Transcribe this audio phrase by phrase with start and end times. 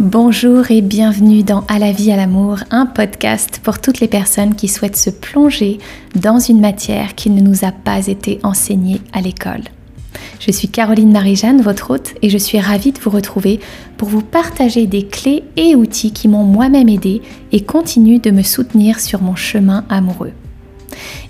[0.00, 4.54] Bonjour et bienvenue dans À la vie, à l'amour, un podcast pour toutes les personnes
[4.54, 5.76] qui souhaitent se plonger
[6.14, 9.60] dans une matière qui ne nous a pas été enseignée à l'école.
[10.38, 13.60] Je suis Caroline Marie-Jeanne, votre hôte, et je suis ravie de vous retrouver
[13.98, 17.20] pour vous partager des clés et outils qui m'ont moi-même aidé
[17.52, 20.32] et continuent de me soutenir sur mon chemin amoureux.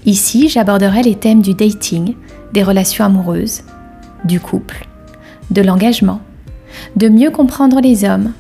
[0.07, 2.15] Ici, j'aborderai les thèmes du dating,
[2.53, 3.63] des relations amoureuses,
[4.25, 4.87] du couple,
[5.51, 6.21] de l'engagement,
[6.95, 8.33] de mieux comprendre les hommes,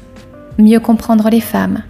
[0.60, 1.82] mieux comprendre les femmes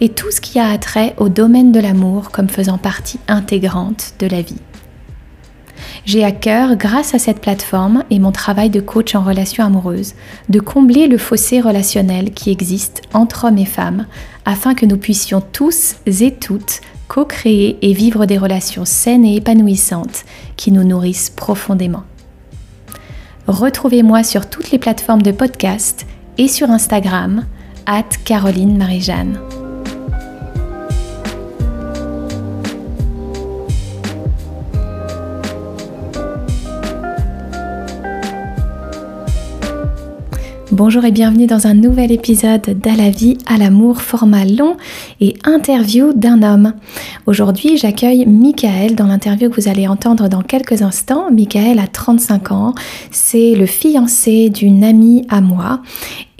[0.00, 4.26] et tout ce qui a attrait au domaine de l'amour comme faisant partie intégrante de
[4.26, 4.60] la vie.
[6.04, 10.14] J'ai à cœur, grâce à cette plateforme et mon travail de coach en relations amoureuses,
[10.48, 14.06] de combler le fossé relationnel qui existe entre hommes et femmes
[14.44, 20.24] afin que nous puissions tous et toutes co-créer et vivre des relations saines et épanouissantes
[20.56, 22.04] qui nous nourrissent profondément.
[23.48, 26.06] Retrouvez-moi sur toutes les plateformes de podcast
[26.38, 27.46] et sur Instagram
[28.24, 29.40] Caroline Marie-Jeanne.
[40.70, 44.76] Bonjour et bienvenue dans un nouvel épisode d'À la vie, à l'amour, format long
[45.20, 46.74] et interview d'un homme.
[47.26, 51.30] Aujourd'hui, j'accueille Michael dans l'interview que vous allez entendre dans quelques instants.
[51.32, 52.74] Michael a 35 ans,
[53.10, 55.80] c'est le fiancé d'une amie à moi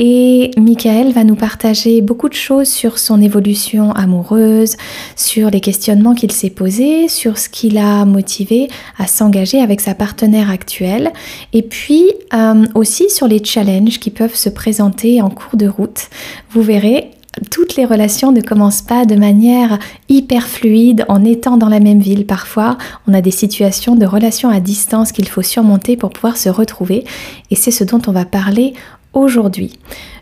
[0.00, 4.76] Michael va nous partager beaucoup de choses sur son évolution amoureuse,
[5.14, 9.94] sur les questionnements qu'il s'est posés, sur ce qui l'a motivé à s'engager avec sa
[9.94, 11.12] partenaire actuelle,
[11.52, 16.08] et puis euh, aussi sur les challenges qui peuvent se présenter en cours de route.
[16.50, 17.10] Vous verrez,
[17.50, 19.78] toutes les relations ne commencent pas de manière
[20.08, 22.26] hyper fluide en étant dans la même ville.
[22.26, 26.48] Parfois, on a des situations de relations à distance qu'il faut surmonter pour pouvoir se
[26.48, 27.04] retrouver.
[27.50, 28.74] Et c'est ce dont on va parler
[29.12, 29.78] aujourd'hui.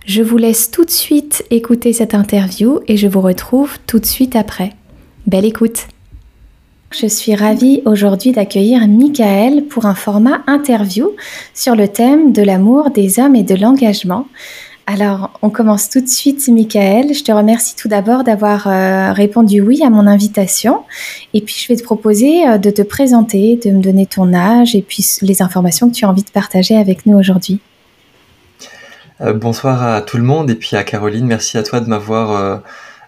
[0.07, 4.07] Je vous laisse tout de suite écouter cette interview et je vous retrouve tout de
[4.07, 4.73] suite après.
[5.27, 5.87] Belle écoute
[6.91, 11.11] je suis ravie aujourd'hui d'accueillir Michael pour un format interview
[11.53, 14.27] sur le thème de l'amour des hommes et de l'engagement.
[14.87, 17.13] Alors, on commence tout de suite, Michael.
[17.13, 20.81] Je te remercie tout d'abord d'avoir euh, répondu oui à mon invitation.
[21.35, 24.75] Et puis, je vais te proposer euh, de te présenter, de me donner ton âge
[24.75, 27.61] et puis les informations que tu as envie de partager avec nous aujourd'hui.
[29.21, 32.31] Euh, bonsoir à tout le monde et puis à Caroline, merci à toi de m'avoir
[32.31, 32.59] euh,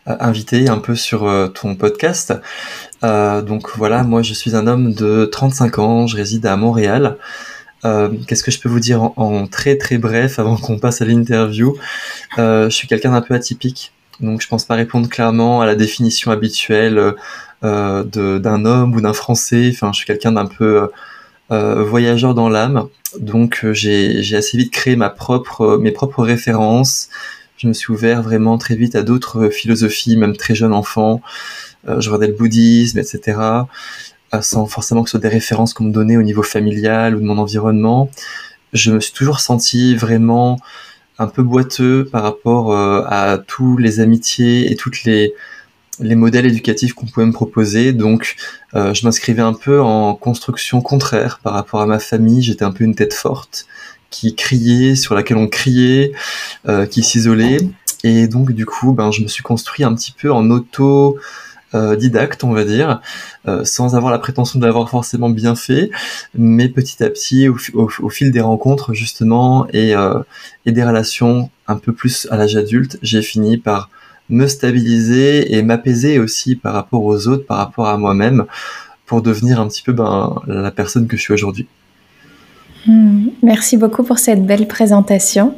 [0.07, 2.35] invité un peu sur euh, ton podcast.
[3.03, 7.17] donc voilà, moi je suis un homme de 35 ans, je réside à Montréal.
[8.27, 11.77] Qu'est-ce que je peux vous dire en, très très bref avant qu'on passe à l'interview?
[12.37, 16.31] Je suis quelqu'un d'un peu atypique, donc je pense pas répondre clairement à la définition
[16.31, 17.15] habituelle
[17.63, 19.71] d'un homme ou d'un Français.
[19.73, 20.91] Enfin, je suis quelqu'un d'un peu
[21.51, 22.89] voyageur dans l'âme.
[23.19, 27.09] Donc euh, j'ai assez vite créé ma propre, euh, mes propres références.
[27.57, 31.21] Je me suis ouvert vraiment très vite à d'autres philosophies, même très jeune enfant.
[31.89, 33.39] Euh, je regardais le bouddhisme, etc.
[34.41, 37.25] sans forcément que ce soit des références qu'on me donnait au niveau familial ou de
[37.25, 38.11] mon environnement.
[38.73, 40.59] Je me suis toujours senti vraiment
[41.19, 45.35] un peu boiteux par rapport à tous les amitiés et toutes les,
[46.01, 47.93] les modèles éducatifs qu'on pouvait me proposer.
[47.93, 48.37] Donc,
[48.75, 52.43] euh, je m'inscrivais un peu en construction contraire par rapport à ma famille.
[52.43, 53.67] J'étais un peu une tête forte
[54.11, 56.13] qui criait, sur laquelle on criait,
[56.69, 57.59] euh, qui s'isolait.
[58.03, 61.19] Et donc, du coup, ben, je me suis construit un petit peu en auto
[61.75, 63.01] euh, didacte, on va dire,
[63.63, 65.91] sans avoir la prétention de l'avoir forcément bien fait,
[66.35, 69.95] mais petit à petit, au, fil des rencontres justement et,
[70.67, 73.89] et des relations un peu plus à l'âge adulte, j'ai fini par
[74.31, 78.47] me stabiliser et m'apaiser aussi par rapport aux autres, par rapport à moi-même,
[79.07, 81.67] pour devenir un petit peu ben, la personne que je suis aujourd'hui.
[82.87, 85.55] Hmm, merci beaucoup pour cette belle présentation.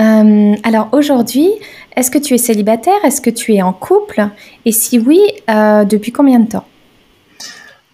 [0.00, 1.50] Euh, alors aujourd'hui,
[1.96, 2.94] est-ce que tu es célibataire?
[3.04, 4.28] Est-ce que tu es en couple?
[4.64, 6.66] Et si oui, euh, depuis combien de temps?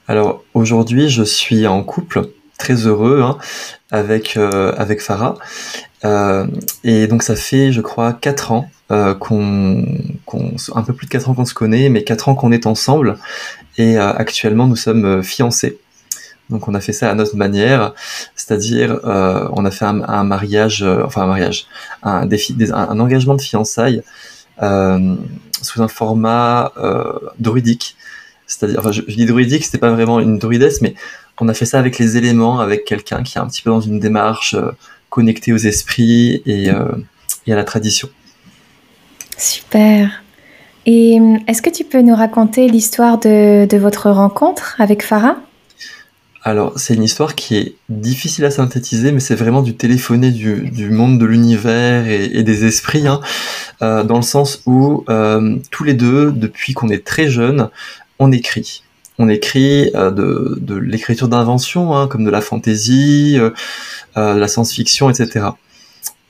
[0.06, 2.28] Alors aujourd'hui, je suis en couple,
[2.58, 3.38] très heureux, hein,
[3.90, 5.34] avec, euh, avec Farah.
[6.84, 9.84] et donc ça fait, je crois, 4 ans euh, qu'on,
[10.76, 13.18] un peu plus de 4 ans qu'on se connaît, mais 4 ans qu'on est ensemble.
[13.78, 15.80] Et euh, actuellement, nous sommes euh, fiancés.
[16.50, 17.92] Donc on a fait ça à notre manière,
[18.36, 21.66] c'est-à-dire on a fait un, mariage, enfin un mariage,
[22.04, 24.04] un, un, engagement de fiançailles
[24.60, 26.72] sous un format
[27.40, 27.96] druidique.
[28.46, 30.94] C'est-à-dire, enfin je, dis druidique, c'était pas vraiment une druidesse, mais
[31.40, 33.80] on a fait ça avec les éléments, avec quelqu'un qui est un petit peu dans
[33.80, 34.54] une démarche
[35.10, 36.70] connectée aux esprits et,
[37.48, 38.08] et à la tradition.
[39.38, 40.22] Super.
[40.86, 45.36] Et euh, est-ce que tu peux nous raconter l'histoire de, votre rencontre avec Farah?
[46.46, 50.90] Alors, c'est une histoire qui est difficile à synthétiser, mais c'est vraiment du téléphoné du,
[50.90, 53.20] monde de l'univers et, des esprits, hein,
[53.82, 57.68] euh, dans le sens où euh, tous les deux, depuis qu'on est très jeune,
[58.20, 58.84] on écrit.
[59.18, 63.52] On écrit euh, de, l'écriture d'invention, hein, comme de la fantaisie, de
[64.14, 65.46] la science-fiction, etc.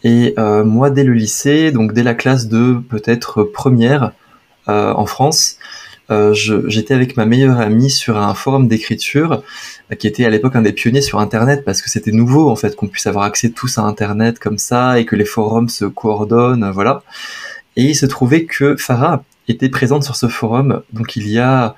[0.08, 4.12] Et moi, dès le lycée, donc dès la classe de peut-être première
[4.67, 5.58] en France,
[6.11, 9.43] euh, j'étais avec ma meilleure amie sur un forum d'écriture
[9.91, 12.55] euh, qui était à l'époque un des pionniers sur Internet parce que c'était nouveau en
[12.55, 15.85] fait qu'on puisse avoir accès tous à Internet comme ça et que les forums se
[15.85, 17.03] coordonnent, voilà.
[17.75, 21.75] Et il se trouvait que Farah était présente sur ce forum, donc il y a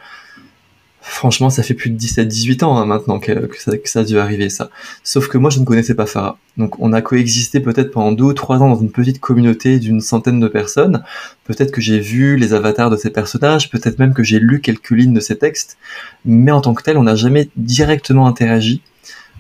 [1.11, 4.69] Franchement, ça fait plus de 17-18 ans hein, maintenant que, ça, a dû arriver, ça.
[5.03, 6.39] Sauf que moi, je ne connaissais pas Farah.
[6.59, 10.03] Donc, on a coexisté peut-être pendant deux ou trois ans dans une petite communauté d'une
[10.03, 11.03] centaine de personnes.
[11.45, 14.91] Peut-être que j'ai vu les avatars de ces personnages, peut-être même que j'ai lu quelques
[14.91, 15.79] lignes de ces textes.
[16.27, 18.83] Mais en tant que tel, on n'a jamais directement interagi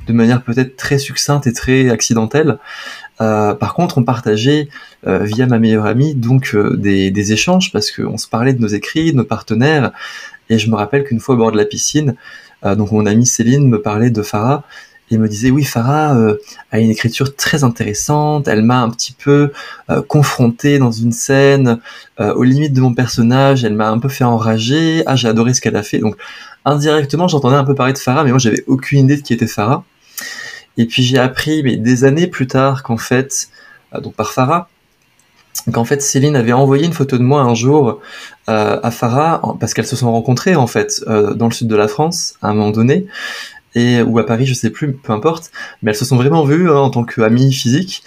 [0.06, 2.58] de manière peut-être très succincte et très accidentelle.
[3.20, 4.68] Euh, par contre, on partageait
[5.06, 8.60] euh, via ma meilleure amie donc euh, des, des, échanges parce qu'on se parlait de
[8.60, 9.92] nos écrits, de nos partenaires,
[10.50, 12.14] et je me rappelle qu'une fois au bord de la piscine,
[12.64, 14.64] euh, mon amie Céline me parlait de Farah
[15.10, 16.36] et me disait oui Farah euh,
[16.70, 19.52] a une écriture très intéressante, elle m'a un petit peu
[19.90, 21.80] euh, confronté dans une scène
[22.18, 25.60] aux limites de mon personnage, elle m'a un peu fait enrager, ah j'ai adoré ce
[25.60, 26.16] qu'elle a fait, donc
[26.64, 29.46] indirectement j'entendais un peu parler de Farah mais moi j'avais aucune idée de qui était
[29.46, 29.84] Farah.
[30.76, 33.48] Et puis j'ai appris mais des années plus tard qu'en fait,
[34.00, 34.68] donc par Farah,
[35.62, 38.00] qu'en fait Céline avait envoyé une photo de moi un jour
[38.48, 41.76] euh, à Farah parce qu'elles se sont rencontrées en fait euh, dans le sud de
[41.76, 43.06] la France à un moment donné
[43.74, 45.50] et ou à Paris je sais plus peu importe.
[45.82, 48.02] Mais elles se sont vraiment vues hein, en tant qu'amies physiques.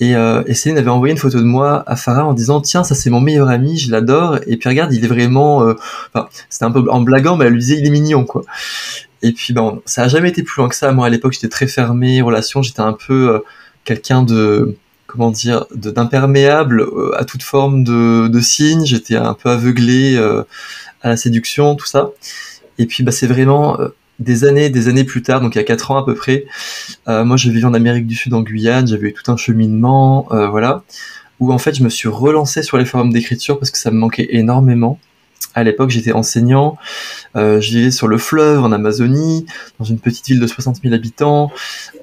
[0.00, 2.94] Et, euh, Céline avait envoyé une photo de moi à Farah en disant tiens ça
[2.94, 4.38] c'est mon meilleur ami je l'adore.
[4.46, 5.58] Et puis regarde il est vraiment
[6.12, 8.42] enfin c'était un peu en blaguant mais elle lui disait il est mignon quoi.
[9.22, 10.92] Et puis bon ça a jamais été plus loin que ça.
[10.92, 13.42] Moi à l'époque j'étais très fermé relation j'étais un peu
[13.84, 14.76] quelqu'un de
[15.14, 18.84] comment dire, d'imperméable euh, à toute forme de, signes.
[18.84, 20.42] J'étais un peu aveuglé euh,
[21.02, 22.10] à la séduction, tout ça.
[22.78, 25.60] Et puis, bah, c'est vraiment euh, des années, des années plus tard, donc il y
[25.60, 26.46] a quatre ans à peu près.
[27.06, 28.88] moi, je vivais en Amérique du Sud, en Guyane.
[28.88, 30.82] J'avais eu tout un cheminement, voilà,
[31.40, 33.98] où en fait, je me suis relancé sur les forums d'écriture parce que ça me
[33.98, 34.98] manquait énormément.
[35.54, 36.76] À l'époque, j'étais enseignant,
[37.36, 39.46] euh, je vivais sur le fleuve en Amazonie,
[39.78, 41.52] dans une petite ville de 60 000 habitants,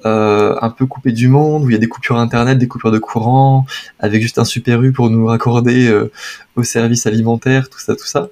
[0.06, 2.90] euh, un peu coupé du monde, où il y a des coupures internet, des coupures
[2.90, 3.66] de courant,
[3.98, 6.10] avec juste un super U pour nous raccorder euh,
[6.56, 8.28] au service alimentaire, tout ça, tout ça.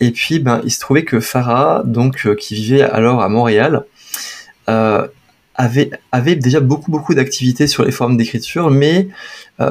[0.00, 3.84] Et puis, ben, il se trouvait que Farah, donc, euh, qui vivait alors à Montréal,
[4.70, 5.06] euh,
[5.56, 9.08] avait, avait déjà beaucoup, beaucoup d'activités sur les forums d'écriture, mais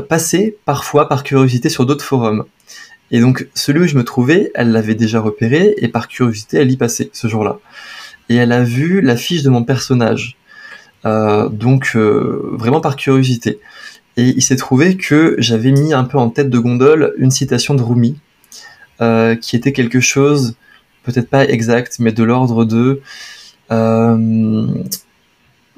[0.10, 2.44] passait parfois par curiosité sur d'autres forums.
[3.12, 6.72] Et donc, celui où je me trouvais, elle l'avait déjà repéré, et par curiosité, elle
[6.72, 7.60] y passait ce jour-là.
[8.30, 10.38] Et elle a vu l'affiche de mon personnage.
[11.06, 13.60] Euh, donc, euh, vraiment par curiosité.
[14.18, 17.76] Et il s'est trouvé que j'avais mis un peu en tête de gondole une citation
[17.76, 18.20] de Rumi,
[19.02, 20.56] euh, qui était quelque chose,
[21.04, 23.02] peut-être pas exact, mais de l'ordre de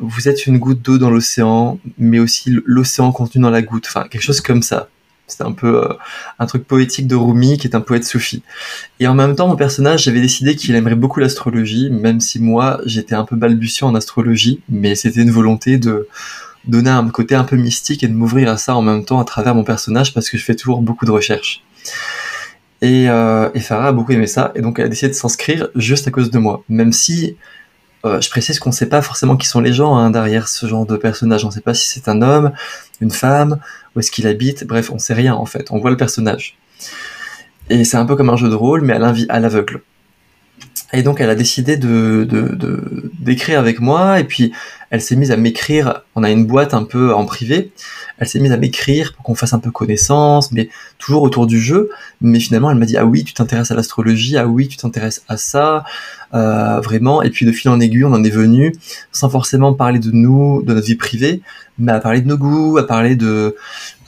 [0.02, 3.86] Vous êtes une goutte d'eau dans l'océan, mais aussi l'océan contenu dans la goutte.
[3.88, 4.88] Enfin, quelque chose comme ça.
[5.30, 5.94] C'était un peu euh,
[6.40, 8.44] un truc poétique de Rumi, qui est un poète soufi.
[9.00, 12.80] Et en même temps, mon personnage, j'avais décidé qu'il aimerait beaucoup l'astrologie, même si moi,
[12.86, 16.08] j'étais un peu balbutiant en astrologie, mais c'était une volonté de
[16.66, 19.26] donner un côté un peu mystique et de m'ouvrir à ça en même temps à
[19.26, 21.64] travers mon personnage, parce que je fais toujours beaucoup de recherches.
[22.82, 25.70] Et, euh, et Farah a beaucoup aimé ça, et donc elle a décidé de s'inscrire
[25.76, 27.36] juste à cause de moi, même si
[28.06, 30.66] euh, je précise qu'on ne sait pas forcément qui sont les gens hein, derrière ce
[30.66, 31.44] genre de personnage.
[31.44, 32.52] On ne sait pas si c'est un homme,
[33.02, 33.60] une femme,
[33.96, 34.66] où est-ce qu'il habite.
[34.66, 35.72] Bref, on sait rien en fait.
[35.72, 36.58] On voit le personnage.
[37.70, 39.82] Et c'est un peu comme un jeu de rôle, mais à l'aveugle.
[40.92, 42.28] Et donc elle a décidé de
[43.20, 44.52] d'écrire avec moi et puis
[44.90, 46.02] elle s'est mise à m'écrire.
[46.16, 47.72] On a une boîte un peu en privé.
[48.18, 51.60] Elle s'est mise à m'écrire pour qu'on fasse un peu connaissance, mais toujours autour du
[51.60, 51.90] jeu.
[52.22, 55.24] Mais finalement elle m'a dit ah oui tu t'intéresses à l'astrologie, ah oui tu t'intéresses
[55.28, 55.84] à ça,
[56.34, 57.22] euh, vraiment.
[57.22, 58.74] Et puis de fil en aiguille on en est venu
[59.12, 61.42] sans forcément parler de nous, de notre vie privée,
[61.78, 63.56] mais à parler de nos goûts, à parler de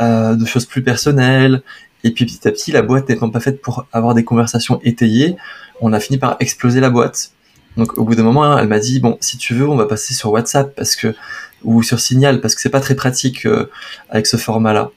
[0.01, 1.61] euh, de choses plus personnelles.
[2.03, 5.37] Et puis petit à petit la boîte n'étant pas faite pour avoir des conversations étayées
[5.81, 7.31] on a fini par exploser la boîte.
[7.77, 10.13] Donc au bout d'un moment, elle m'a dit bon, si tu veux, on va passer
[10.13, 11.15] sur WhatsApp parce que
[11.63, 13.69] ou sur Signal parce que c'est pas très pratique euh,
[14.09, 14.91] avec ce format-là.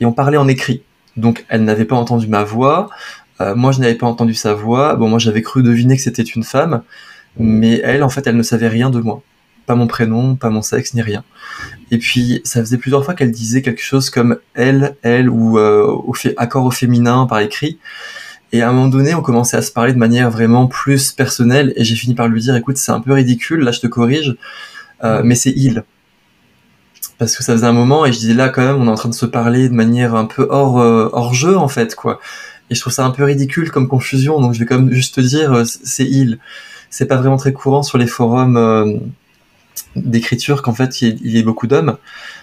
[0.00, 0.82] Et on parlait en écrit.
[1.16, 2.90] Donc elle n'avait pas entendu ma voix,
[3.40, 4.94] euh, moi je n'avais pas entendu sa voix.
[4.94, 6.82] Bon, moi j'avais cru deviner que c'était une femme,
[7.38, 9.22] mais elle, en fait, elle ne savait rien de moi.
[9.68, 11.22] Pas mon prénom, pas mon sexe, ni rien.
[11.90, 15.86] Et puis ça faisait plusieurs fois qu'elle disait quelque chose comme elle, elle ou euh,
[15.86, 17.78] au fait, accord au féminin par écrit.
[18.52, 21.74] Et à un moment donné, on commençait à se parler de manière vraiment plus personnelle,
[21.76, 24.36] et j'ai fini par lui dire, écoute, c'est un peu ridicule, là je te corrige,
[25.04, 25.84] euh, mais c'est il.
[27.18, 28.94] Parce que ça faisait un moment, et je disais là quand même, on est en
[28.94, 32.20] train de se parler de manière un peu hors, euh, hors jeu en fait, quoi.
[32.70, 35.16] Et je trouve ça un peu ridicule comme confusion, donc je vais quand même juste
[35.16, 36.38] te dire, euh, c'est il.
[36.88, 38.56] C'est pas vraiment très courant sur les forums
[39.96, 41.96] d'écriture qu'en fait il y, ait beaucoup d'hommes.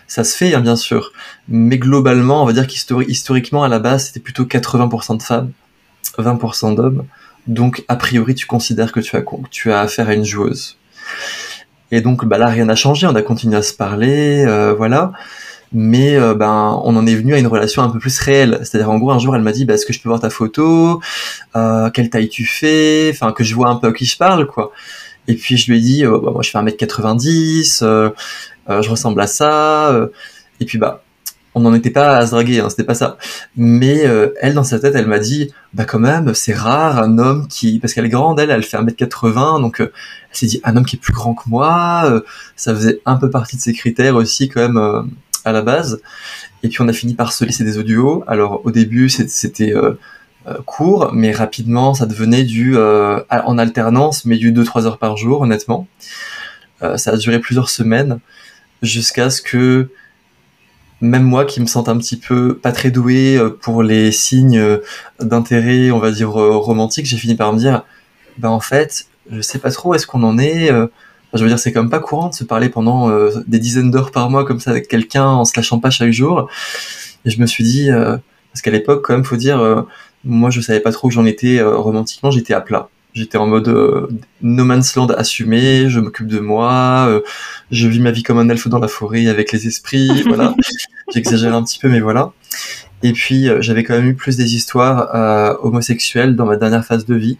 [0.07, 1.11] Ça se fait, hein, bien sûr.
[1.47, 5.51] Mais globalement, on va dire qu'historiquement, à la base, c'était plutôt 80% de femmes.
[6.17, 7.05] 20% d'hommes.
[7.47, 10.77] Donc, a priori, tu considères que tu as, tu as affaire à une joueuse.
[11.91, 13.07] Et donc, bah là, rien n'a changé.
[13.07, 15.11] On a continué à se parler, euh, voilà.
[15.71, 18.59] Mais euh, ben, on en est venu à une relation un peu plus réelle.
[18.61, 20.29] C'est-à-dire, en gros, un jour, elle m'a dit, bah, est-ce que je peux voir ta
[20.29, 21.01] photo?
[21.55, 23.11] Euh, Quelle taille tu fais?
[23.13, 24.71] Enfin, que je vois un peu à qui je parle, quoi.
[25.27, 28.11] Et puis, je lui ai dit, bah, moi, je fais 1m90,
[28.67, 30.09] je ressemble à ça.
[30.59, 31.05] et puis, bah,
[31.55, 33.17] on n'en était pas à se draguer, hein, c'était pas ça.
[33.55, 37.17] Mais euh, elle, dans sa tête, elle m'a dit, bah quand même, c'est rare un
[37.17, 39.93] homme qui, parce qu'elle est grande, elle, elle fait 1m80, donc euh,
[40.31, 42.21] elle s'est dit, un homme qui est plus grand que moi, euh,
[42.57, 45.09] ça faisait un peu partie de ses critères aussi quand même
[45.45, 46.01] à la base.
[46.61, 48.25] Et puis on a fini par se laisser des audios.
[48.27, 49.73] Alors au début, c'était
[50.65, 55.87] court, mais rapidement, ça devenait du en alternance, mais du 2-3 heures par jour, honnêtement.
[56.81, 58.19] ça a duré plusieurs semaines
[58.81, 59.89] jusqu'à ce que
[61.01, 64.57] même moi qui me sens un petit peu pas très doué euh, pour les signes
[64.57, 64.77] euh,
[65.19, 67.83] d'intérêt, on va dire euh, romantique, j'ai fini par me dire,
[68.37, 70.69] ben en fait, je sais pas trop, est-ce qu'on en est
[71.33, 73.09] Je veux dire, c'est quand même pas courant de se parler pendant
[73.47, 76.49] des dizaines d'heures par mois comme ça avec quelqu'un en se lâchant pas chaque jour.
[77.23, 79.85] Et je me suis dit, parce qu'à l'époque, quand même, faut dire,
[80.25, 82.89] moi je savais pas trop où j'en étais romantiquement, j'étais à plat.
[83.15, 84.09] J'étais en mode euh,
[84.41, 87.21] no man's land assumé, je m'occupe de moi, euh,
[87.71, 90.53] je vis ma vie comme un elfe dans la forêt avec les esprits, voilà.
[91.13, 92.33] J'exagère un petit peu, mais voilà.
[93.03, 97.05] Et puis euh, j'avais quand même eu plus des histoires homosexuelles dans ma dernière phase
[97.05, 97.37] de vie,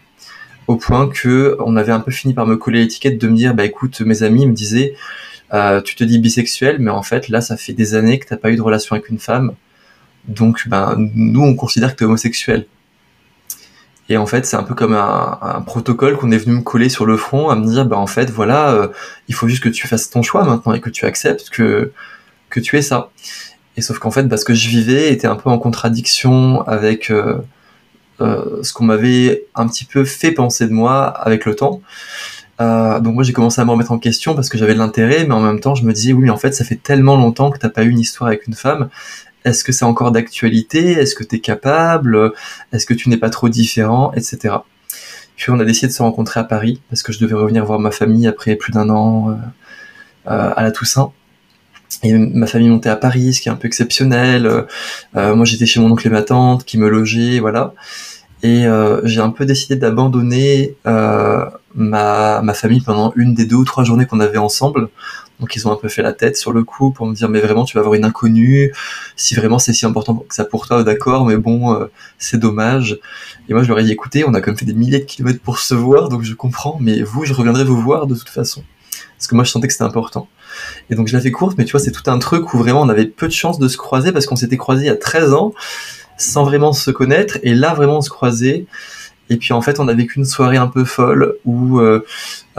[0.66, 3.54] au point que on avait un peu fini par me coller l'étiquette de me dire,
[3.54, 4.94] bah écoute, mes amis me disaient,
[5.84, 8.50] tu te dis bisexuel, mais en fait là, ça fait des années que t'as pas
[8.50, 9.52] eu de relation avec une femme,
[10.26, 12.64] donc ben nous on considère que t'es homosexuel.
[14.08, 17.06] Et en fait, c'est un peu comme un, protocole qu'on est venu me coller sur
[17.06, 18.88] le front, à me dire, bah en fait, voilà, euh,
[19.28, 21.92] il faut juste que tu fasses ton choix maintenant et que tu acceptes que
[22.50, 23.10] que tu es ça.
[23.76, 27.38] Et sauf qu'en fait, parce que je vivais était un peu en contradiction avec euh,
[28.20, 31.82] euh, ce qu'on m'avait un petit peu fait penser de moi avec le temps.
[32.58, 35.34] donc moi j'ai commencé à me remettre en question parce que j'avais de l'intérêt, mais
[35.34, 37.68] en même temps je me disais oui en fait ça fait tellement longtemps que t'as
[37.68, 38.88] pas eu une histoire avec une femme
[39.46, 40.92] est-ce que c'est encore d'actualité?
[40.92, 42.32] Est-ce que tu es capable?
[42.72, 44.12] Est-ce que tu n'es pas trop différent?
[44.14, 44.54] Etc.
[45.36, 47.78] Puis on a décidé de se rencontrer à Paris parce que je devais revenir voir
[47.78, 49.34] ma famille après plus d'un an euh,
[50.32, 51.12] euh, à la Toussaint.
[52.02, 54.66] Et ma famille montait à Paris, ce qui est un peu exceptionnel.
[55.16, 57.72] Euh, moi, j'étais chez mon oncle et ma tante qui me logeaient, voilà.
[58.42, 58.66] Et
[59.04, 64.06] j'ai un peu décidé d'abandonner ma, ma famille pendant une des deux ou trois journées
[64.06, 64.88] qu'on avait ensemble
[65.40, 67.40] donc ils ont un peu fait la tête sur le coup pour me dire mais
[67.40, 68.72] vraiment tu vas avoir une inconnue,
[69.16, 71.86] si vraiment c'est si important que ça pour toi, d'accord, mais bon euh,
[72.18, 72.98] c'est dommage.
[73.48, 75.04] Et moi je leur ai dit écoutez, on a quand même fait des milliers de
[75.04, 78.28] kilomètres pour se voir, donc je comprends, mais vous je reviendrai vous voir de toute
[78.28, 78.64] façon.
[79.18, 80.28] Parce que moi je sentais que c'était important.
[80.90, 82.82] Et donc je l'ai fait courte, mais tu vois c'est tout un truc où vraiment
[82.82, 85.52] on avait peu de chance de se croiser parce qu'on s'était croisés a 13 ans
[86.18, 88.66] sans vraiment se connaître, et là vraiment on se croisait.
[89.28, 92.04] Et puis en fait, on a vécu une soirée un peu folle où euh,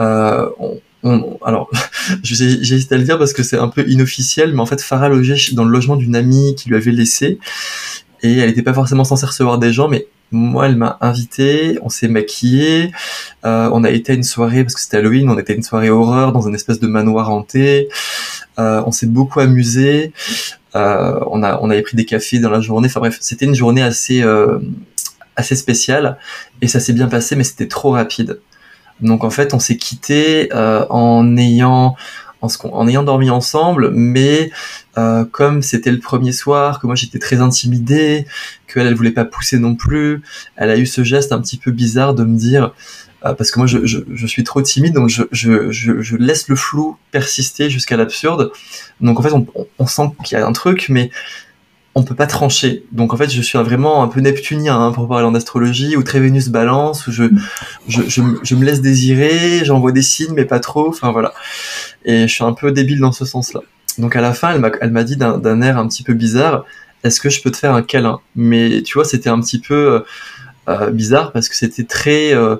[0.00, 0.48] euh,
[1.04, 1.70] alors,
[2.22, 5.54] j'hésite à le dire parce que c'est un peu inofficiel, mais en fait, Farah logeait
[5.54, 7.38] dans le logement d'une amie qui lui avait laissé,
[8.22, 11.88] et elle n'était pas forcément censée recevoir des gens, mais moi, elle m'a invité, on
[11.88, 12.92] s'est maquillé,
[13.44, 15.62] euh, on a été à une soirée, parce que c'était Halloween, on était à une
[15.62, 17.88] soirée horreur dans une espèce de manoir hanté,
[18.58, 20.12] euh, on s'est beaucoup amusé,
[20.74, 23.54] euh, on, a, on avait pris des cafés dans la journée, enfin bref, c'était une
[23.54, 24.22] journée assez,
[25.36, 26.18] assez spéciale,
[26.60, 28.40] et ça s'est bien passé, mais c'était trop rapide.
[29.00, 31.96] Donc en fait, on s'est quitté euh, en ayant
[32.40, 34.50] en, ayant dormi ensemble, mais
[34.96, 38.26] euh, comme c'était le premier soir, que moi j'étais très intimidé,
[38.66, 40.22] qu'elle elle voulait pas pousser non plus,
[40.56, 42.74] elle a eu ce geste un petit peu bizarre de me dire
[43.24, 46.54] euh, parce que moi je, je, suis trop timide, donc je, je, je laisse le
[46.54, 48.52] flou persister jusqu'à l'absurde.
[49.00, 49.44] Donc en fait, on,
[49.80, 51.10] on sent qu'il y a un truc, mais
[51.98, 52.84] on peut pas trancher.
[52.92, 56.02] Donc en fait, je suis vraiment un peu neptunien hein, pour parler en astrologie, ou
[56.02, 57.24] très Vénus balance, où je,
[57.88, 61.34] je, me laisse désirer, j'envoie des signes, mais pas trop, enfin voilà.
[62.04, 63.60] Et je suis un peu débile dans ce sens-là.
[63.98, 66.64] Donc à la fin, elle m'a, elle m'a dit d'un, air un petit peu bizarre,
[67.04, 68.20] est-ce que je peux te faire un câlin?
[68.36, 70.00] Mais tu vois, c'était un petit peu euh,
[70.68, 72.32] euh, bizarre parce que c'était très...
[72.34, 72.56] Euh,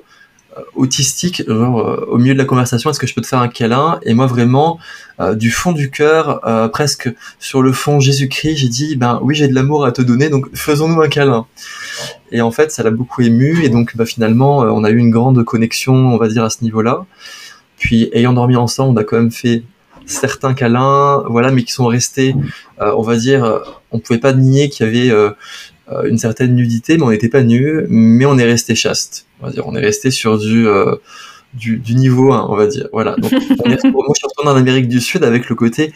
[0.74, 3.48] autistique, genre euh, au milieu de la conversation, est-ce que je peux te faire un
[3.48, 4.00] câlin?
[4.02, 4.78] Et moi vraiment,
[5.20, 9.34] euh, du fond du cœur, euh, presque sur le fond Jésus-Christ, j'ai dit, ben oui,
[9.34, 11.46] j'ai de l'amour à te donner, donc faisons-nous un câlin.
[12.30, 13.64] Et en fait, ça l'a beaucoup ému.
[13.64, 16.62] Et donc, bah, finalement, on a eu une grande connexion, on va dire, à ce
[16.62, 17.06] niveau-là.
[17.78, 19.62] Puis, ayant dormi ensemble, on a quand même fait
[20.04, 22.34] certains câlins, voilà, mais qui sont restés,
[22.78, 23.62] on va dire,
[23.92, 25.32] on pouvait pas nier qu'il y avait
[26.04, 29.26] une certaine nudité, mais on n'était pas nus, mais on est resté chaste.
[29.40, 30.66] On va dire, on est resté sur du
[31.54, 32.88] du, niveau 1, on va dire.
[32.92, 33.16] Voilà.
[33.18, 35.92] Moi, je suis retourné en Amérique du Sud avec le côté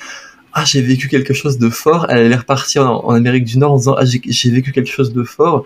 [0.53, 2.07] ah j'ai vécu quelque chose de fort.
[2.09, 5.13] Elle allait repartir en, en Amérique du Nord en disant ah j'ai vécu quelque chose
[5.13, 5.65] de fort.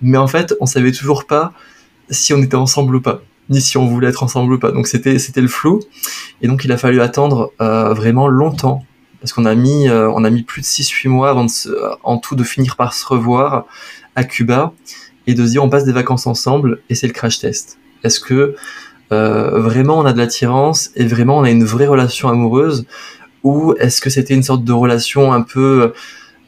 [0.00, 1.52] Mais en fait, on savait toujours pas
[2.10, 4.70] si on était ensemble ou pas, ni si on voulait être ensemble ou pas.
[4.70, 5.80] Donc c'était c'était le flou.
[6.40, 8.84] Et donc il a fallu attendre euh, vraiment longtemps
[9.20, 11.50] parce qu'on a mis euh, on a mis plus de 6-8 mois avant de
[12.02, 13.66] en tout de finir par se revoir
[14.16, 14.72] à Cuba
[15.26, 17.78] et de se dire on passe des vacances ensemble et c'est le crash test.
[18.04, 18.54] Est-ce que
[19.10, 22.86] euh, vraiment on a de l'attirance et vraiment on a une vraie relation amoureuse
[23.44, 25.92] ou est-ce que c'était une sorte de relation un peu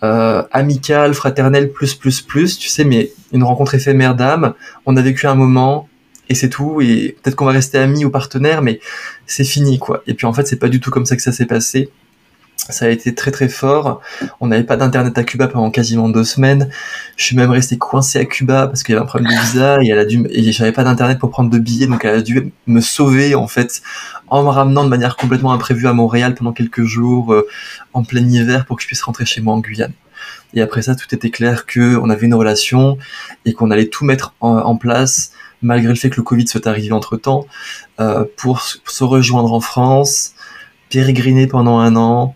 [0.03, 4.55] euh, amicale, fraternelle, plus, plus, plus, tu sais, mais une rencontre éphémère d'âme,
[4.87, 5.89] on a vécu un moment,
[6.31, 8.81] et c'est tout, et peut-être qu'on va rester amis ou partenaires, mais
[9.27, 10.03] c'est fini, quoi.
[10.07, 11.91] Et puis en fait, c'est pas du tout comme ça que ça s'est passé
[12.69, 14.00] ça a été très très fort.
[14.40, 16.69] On n'avait pas d'internet à Cuba pendant quasiment deux semaines.
[17.17, 19.79] Je suis même resté coincé à Cuba parce qu'il y avait un problème de visa
[19.83, 22.23] et elle a dû et j'avais pas d'internet pour prendre de billets donc elle a
[22.23, 23.83] dû me sauver en fait
[24.29, 27.49] en me ramenant de manière complètement imprévue à Montréal pendant quelques jours euh,
[27.95, 29.93] en plein hiver pour que je puisse rentrer chez moi en Guyane.
[30.55, 32.99] Et après ça, tout était clair que on avait une relation
[33.45, 36.93] et qu'on allait tout mettre en, place malgré le fait que le Covid soit arrivé
[36.93, 37.47] entre temps
[38.00, 40.35] euh, pour se rejoindre en France,
[40.90, 42.35] pérégriner pendant un an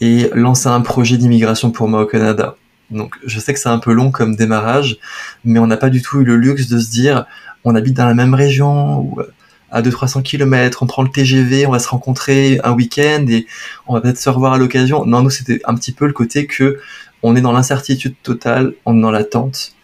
[0.00, 2.56] et lancer un projet d'immigration pour moi au Canada.
[2.90, 4.98] Donc je sais que c'est un peu long comme démarrage,
[5.44, 7.26] mais on n'a pas du tout eu le luxe de se dire
[7.64, 9.32] on habite dans la même région ou euh,
[9.70, 13.46] à 200-300 km, on prend le TGV, on va se rencontrer un week-end et
[13.86, 15.04] on va peut-être se revoir à l'occasion.
[15.04, 16.80] Non, nous c'était un petit peu le côté que
[17.22, 19.74] on est dans l'incertitude totale, on est dans l'attente.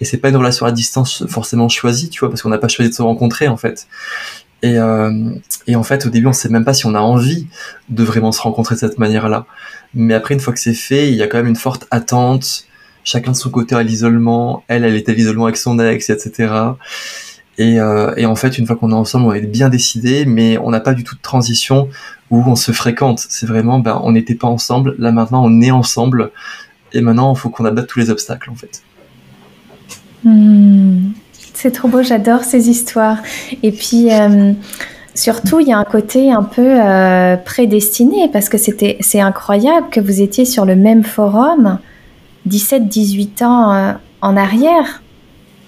[0.00, 2.68] Et c'est pas une relation à distance forcément choisie, tu vois, parce qu'on n'a pas
[2.68, 3.86] choisi de se rencontrer en fait.
[4.62, 5.30] Et, euh,
[5.66, 7.46] et, en fait, au début, on sait même pas si on a envie
[7.88, 9.46] de vraiment se rencontrer de cette manière-là.
[9.94, 12.64] Mais après, une fois que c'est fait, il y a quand même une forte attente.
[13.04, 14.64] Chacun de son côté à l'isolement.
[14.68, 16.52] Elle, elle était à l'isolement avec son ex, etc.
[17.56, 20.58] Et, euh, et en fait, une fois qu'on est ensemble, on est bien décidé, mais
[20.58, 21.88] on n'a pas du tout de transition
[22.30, 23.24] où on se fréquente.
[23.28, 24.94] C'est vraiment, ben, on n'était pas ensemble.
[24.98, 26.30] Là maintenant, on est ensemble.
[26.92, 28.82] Et maintenant, il faut qu'on abatte tous les obstacles, en fait.
[30.24, 31.10] Hmm.
[31.60, 33.16] C'est trop beau, j'adore ces histoires.
[33.64, 34.52] Et puis, euh,
[35.16, 39.88] surtout, il y a un côté un peu euh, prédestiné parce que c'était, c'est incroyable
[39.90, 41.80] que vous étiez sur le même forum
[42.48, 45.02] 17-18 ans euh, en arrière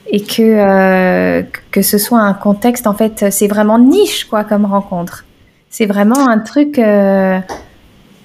[0.07, 5.25] et que, que ce soit un contexte, en fait, c'est vraiment niche, quoi, comme rencontre.
[5.71, 6.81] C'est vraiment un truc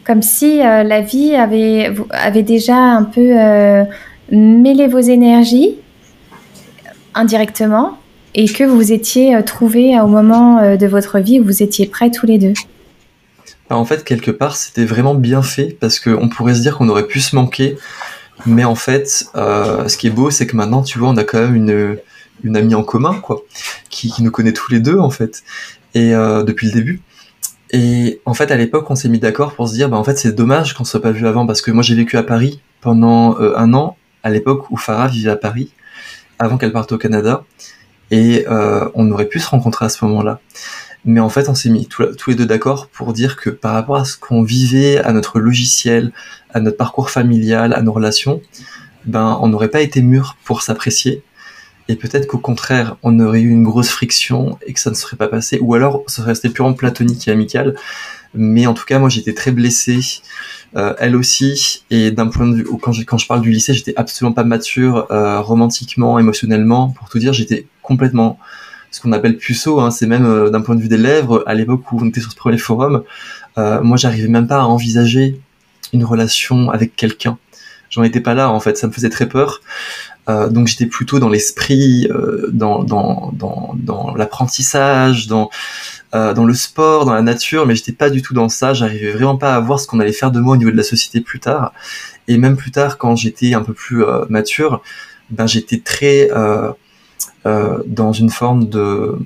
[0.06, 3.34] comme si la vie avait, avait déjà un peu
[4.32, 5.78] mêlé vos énergies
[7.15, 7.97] indirectement
[8.36, 11.88] et que vous étiez euh, trouvé au moment euh, de votre vie où vous étiez
[11.88, 12.54] prêts tous les deux
[13.69, 16.89] bah, En fait, quelque part, c'était vraiment bien fait parce qu'on pourrait se dire qu'on
[16.89, 17.78] aurait pu se manquer.
[18.45, 21.23] Mais en fait, euh, ce qui est beau, c'est que maintenant, tu vois, on a
[21.23, 21.97] quand même une,
[22.43, 23.41] une amie en commun, quoi,
[23.89, 25.43] qui, nous connaît tous les deux, en fait,
[25.93, 27.01] et depuis le début.
[27.71, 30.17] Et en fait, à l'époque, on s'est mis d'accord pour se dire, bah, en fait,
[30.17, 32.60] c'est dommage qu'on ne soit pas vu avant, parce que moi, j'ai vécu à Paris
[32.82, 35.71] pendant un an, à l'époque où Farah vivait à Paris
[36.39, 37.43] avant qu'elle parte au Canada.
[38.12, 40.39] Et euh, on aurait pu se rencontrer à ce moment-là.
[41.06, 43.98] Mais en fait, on s'est mis tous les deux d'accord pour dire que par rapport
[43.98, 46.12] à ce qu'on vivait, à notre logiciel,
[46.54, 48.41] à notre parcours familial, à nos relations,
[49.06, 51.24] ben, on n'aurait pas été mûr pour s'apprécier.
[51.88, 55.17] Et peut-être qu'au contraire, on aurait eu une grosse friction et que ça ne serait
[55.17, 55.60] pas passé.
[55.62, 57.76] Ou alors, ça serait resté purement platonique et amical.
[58.36, 60.00] Mais en tout cas, moi, j'étais très blessé.
[60.76, 61.84] Euh, elle aussi.
[61.89, 64.43] Et d'un point de vue, quand je, quand je parle du lycée, j'étais absolument pas
[64.43, 66.89] mature euh, romantiquement, émotionnellement.
[66.89, 68.38] Pour tout dire, j'étais complètement
[68.91, 69.80] ce qu'on appelle puceau.
[69.80, 71.43] Hein, c'est même euh, d'un point de vue des lèvres.
[71.48, 73.04] À l'époque où on était sur ce premier forum,
[73.58, 75.39] moi, j'arrivais même pas à envisager
[75.93, 77.38] une relation avec quelqu'un.
[77.89, 78.78] J'en étais pas là en fait.
[78.78, 79.62] Ça me faisait très peur.
[80.28, 82.10] donc j'étais plutôt dans l'esprit,
[82.52, 85.50] dans, dans, dans, dans l'apprentissage, dans
[86.15, 88.73] euh, dans le sport, dans la nature, mais j'étais pas du tout dans ça.
[88.73, 90.84] J'arrivais vraiment pas à voir ce qu'on allait faire de moi au niveau de la
[90.84, 91.73] société plus tard.
[92.30, 94.82] Et même plus tard, quand j'étais un peu plus euh, mature,
[95.30, 96.71] ben j'étais très euh,
[97.86, 99.17] dans une forme de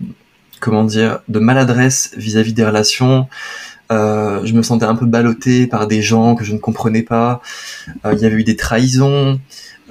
[0.60, 3.28] comment dire de maladresse vis-à-vis des relations.
[3.92, 7.42] je me sentais un peu ballotté par des gens que je ne comprenais pas.
[8.12, 9.40] Il y avait eu des trahisons.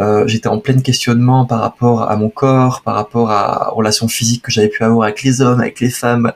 [0.01, 4.43] Euh, j'étais en plein questionnement par rapport à mon corps, par rapport à relations physiques
[4.43, 6.33] que j'avais pu avoir avec les hommes, avec les femmes.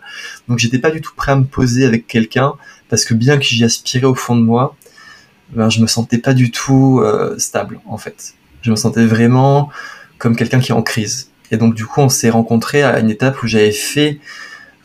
[0.48, 2.54] Donc j'étais pas du tout prêt à me poser avec quelqu'un
[2.88, 4.76] parce que bien que j'y aspirais au fond de moi,
[5.50, 8.34] ben je me sentais pas du tout euh, stable en fait.
[8.62, 9.70] Je me sentais vraiment
[10.18, 11.30] comme quelqu'un qui est en crise.
[11.50, 14.18] Et donc du coup, on s'est rencontrés à une étape où j'avais fait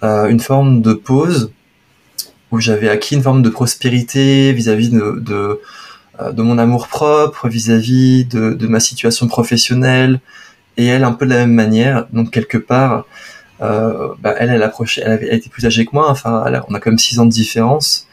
[0.04, 1.52] euh, une forme de pause,
[2.52, 5.62] où j'avais acquis une forme de prospérité vis-à-vis de, de, euh,
[6.32, 10.19] de, mon amour propre, vis-à-vis de, de, ma situation professionnelle,
[10.77, 12.08] et elle un peu de la même manière.
[12.13, 13.06] Donc quelque part,
[13.62, 16.10] euh, bah, elle, elle approchait, elle, avait, elle était plus âgée que moi.
[16.10, 18.08] Enfin, on a quand même 6 ans de différence.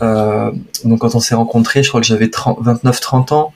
[0.00, 0.50] Euh,
[0.84, 3.54] donc quand on s'est rencontrés, je crois que j'avais 29-30 ans.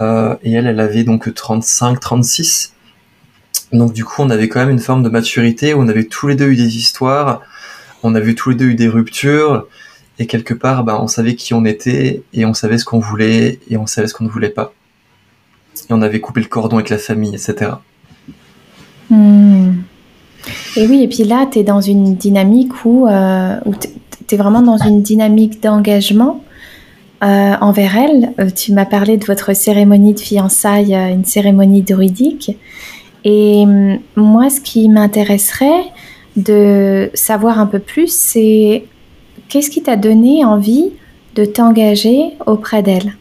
[0.00, 2.72] Euh, et elle, elle avait donc 35-36.
[3.72, 6.26] Donc du coup, on avait quand même une forme de maturité où on avait tous
[6.26, 7.42] les deux eu des histoires,
[8.02, 9.66] on avait tous les deux eu des ruptures,
[10.20, 13.58] et quelque part, bah, on savait qui on était, et on savait ce qu'on voulait,
[13.70, 14.74] et on savait ce qu'on ne voulait pas.
[15.88, 17.72] Et on avait coupé le cordon avec la famille, etc.
[19.08, 19.72] Hmm.
[20.76, 23.56] Et oui, et puis là, tu es dans une dynamique où, euh,
[24.28, 26.44] tu es vraiment dans une dynamique d'engagement
[27.24, 28.34] euh, envers elle.
[28.40, 32.58] Euh, tu m'as parlé de votre cérémonie de fiançailles, euh, une cérémonie druidique.
[33.24, 35.84] Et hum, moi, ce qui m'intéresserait
[36.36, 38.84] de savoir un peu plus, c'est
[39.48, 40.90] qu'est-ce qui t'a donné envie
[41.34, 43.16] de t'engager auprès d'elle?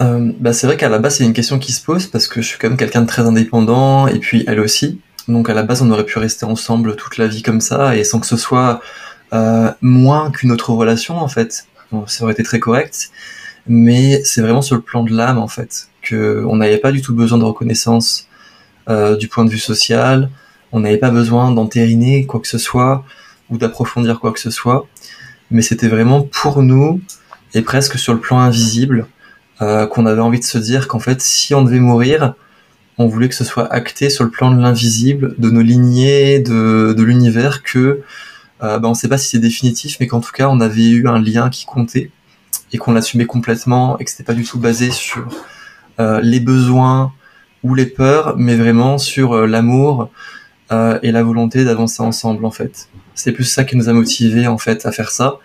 [0.00, 2.40] Euh, bah c'est vrai qu'à la base c'est une question qui se pose parce que
[2.40, 5.00] je suis quand même quelqu'un de très indépendant et puis elle aussi.
[5.26, 8.04] Donc à la base on aurait pu rester ensemble toute la vie comme ça et
[8.04, 8.80] sans que ce soit
[9.32, 11.66] euh, moins qu'une autre relation en fait.
[12.06, 13.10] ça aurait été très correct,
[13.66, 17.02] mais c'est vraiment sur le plan de l'âme en fait que on n'avait pas du
[17.02, 18.28] tout besoin de reconnaissance
[18.88, 20.30] euh, du point de vue social.
[20.70, 23.04] On n'avait pas besoin d'entériner quoi que ce soit
[23.50, 24.86] ou d'approfondir quoi que ce soit,
[25.50, 27.00] mais c'était vraiment pour nous
[27.54, 29.06] et presque sur le plan invisible
[29.62, 32.34] euh, qu'on avait envie de se dire qu'en fait si on devait mourir,
[32.98, 36.94] on voulait que ce soit acté sur le plan de l'invisible, de nos lignées, de,
[36.96, 38.02] de l'univers, que
[38.62, 40.88] euh, bah, on ne sait pas si c'est définitif, mais qu'en tout cas on avait
[40.88, 42.10] eu un lien qui comptait
[42.72, 45.26] et qu'on l'assumait complètement et que c'était pas du tout basé sur
[46.00, 47.12] euh, les besoins
[47.62, 50.10] ou les peurs, mais vraiment sur euh, l'amour
[50.70, 52.88] euh, et la volonté d'avancer ensemble en fait.
[53.18, 55.38] C'est plus ça qui nous a motivés en fait à faire ça,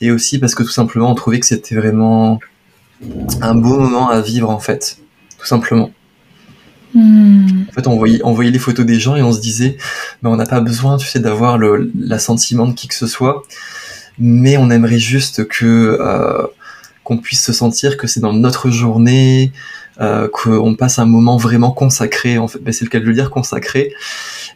[0.00, 2.40] et aussi parce que tout simplement on trouvait que c'était vraiment
[3.40, 4.98] un beau moment à vivre en fait,
[5.38, 5.92] tout simplement.
[6.94, 7.62] Hmm.
[7.70, 9.76] En fait, on voyait, on voyait les photos des gens et on se disait,
[10.20, 13.44] mais on n'a pas besoin, tu sais, d'avoir l'assentiment de qui que ce soit,
[14.18, 16.46] mais on aimerait juste que euh,
[17.04, 19.52] qu'on puisse se sentir que c'est dans notre journée,
[20.00, 22.38] euh, qu'on passe un moment vraiment consacré.
[22.38, 23.92] En fait, ben, c'est le cas de le dire, consacré.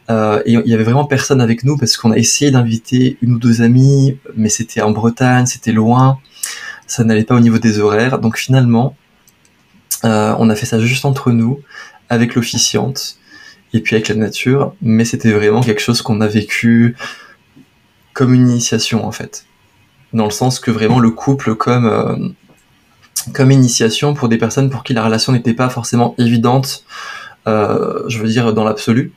[0.09, 3.35] Euh, et il y avait vraiment personne avec nous parce qu'on a essayé d'inviter une
[3.35, 6.17] ou deux amies, mais c'était en Bretagne, c'était loin,
[6.87, 8.17] ça n'allait pas au niveau des horaires.
[8.17, 8.95] Donc finalement,
[10.05, 11.59] euh, on a fait ça juste entre nous
[12.09, 13.17] avec l'officiante
[13.73, 16.95] et puis avec la nature, mais c'était vraiment quelque chose qu'on a vécu
[18.13, 19.45] comme une initiation en fait,
[20.13, 22.33] dans le sens que vraiment le couple comme
[23.33, 26.85] comme initiation pour des personnes pour qui la relation n'était pas forcément évidente,
[27.47, 29.13] euh, je veux dire dans l'absolu.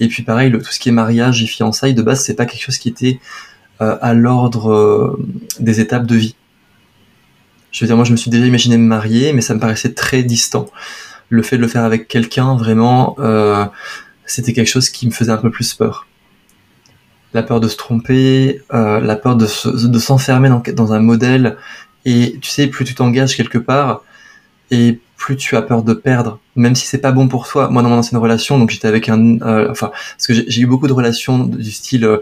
[0.00, 2.46] Et puis pareil, le, tout ce qui est mariage et fiançailles de base, c'est pas
[2.46, 3.20] quelque chose qui était
[3.80, 5.24] euh, à l'ordre euh,
[5.60, 6.34] des étapes de vie.
[7.70, 9.94] Je veux dire, moi je me suis déjà imaginé me marier, mais ça me paraissait
[9.94, 10.66] très distant
[11.28, 13.16] le fait de le faire avec quelqu'un, vraiment,
[14.26, 16.06] c'était quelque chose qui me faisait un peu plus peur.
[17.32, 21.56] La peur de se tromper, la peur de, s'enfermer dans, un modèle.
[22.04, 24.02] Et tu sais, plus tu t'engages quelque part,
[24.70, 27.68] et plus tu as peur de perdre, même si c'est pas bon pour toi.
[27.68, 30.66] Moi, dans mon ancienne relation, donc j'étais avec un, euh, enfin, parce que j'ai eu
[30.66, 32.18] beaucoup de relations du style,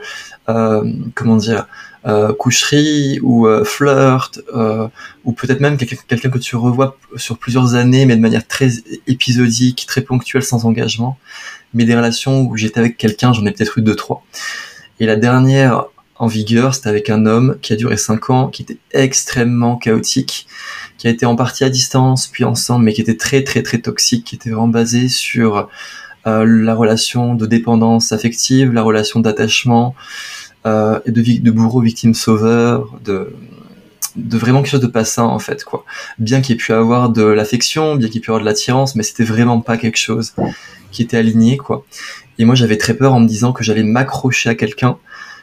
[0.48, 1.66] euh, comment dire,
[2.06, 4.88] euh, coucherie ou euh, flirt euh,
[5.24, 8.70] ou peut-être même quelqu'un que tu revois sur plusieurs années mais de manière très
[9.06, 11.18] épisodique, très ponctuelle, sans engagement.
[11.72, 14.24] Mais des relations où j'étais avec quelqu'un, j'en ai peut-être eu deux trois.
[14.98, 15.84] Et la dernière
[16.20, 20.46] en vigueur, c'était avec un homme qui a duré cinq ans, qui était extrêmement chaotique,
[20.98, 23.78] qui a été en partie à distance puis ensemble, mais qui était très très très
[23.78, 25.70] toxique, qui était vraiment basé sur
[26.26, 29.94] euh, la relation de dépendance affective, la relation d'attachement,
[30.66, 33.34] euh, et de, de bourreau victime sauveur, de,
[34.14, 35.86] de vraiment quelque chose de passant en fait quoi.
[36.18, 39.04] Bien qu'il ait pu avoir de l'affection, bien qu'il ait pu avoir de l'attirance, mais
[39.04, 40.34] c'était vraiment pas quelque chose
[40.90, 41.86] qui était aligné quoi.
[42.38, 44.98] Et moi j'avais très peur en me disant que j'allais m'accrocher à quelqu'un,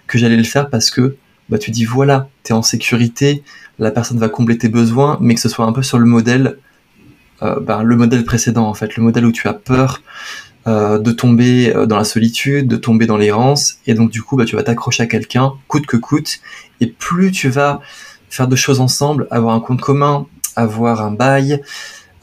[0.07, 1.17] que j'allais le faire parce que
[1.49, 3.43] bah tu dis voilà, t'es en sécurité,
[3.79, 6.57] la personne va combler tes besoins, mais que ce soit un peu sur le modèle,
[7.41, 10.01] euh, bah, le modèle précédent en fait, le modèle où tu as peur
[10.67, 14.35] euh, de tomber euh, dans la solitude, de tomber dans l'errance, et donc du coup,
[14.35, 16.39] bah, tu vas t'accrocher à quelqu'un, coûte que coûte,
[16.81, 17.81] et plus tu vas
[18.29, 21.61] faire de choses ensemble, avoir un compte commun, avoir un bail,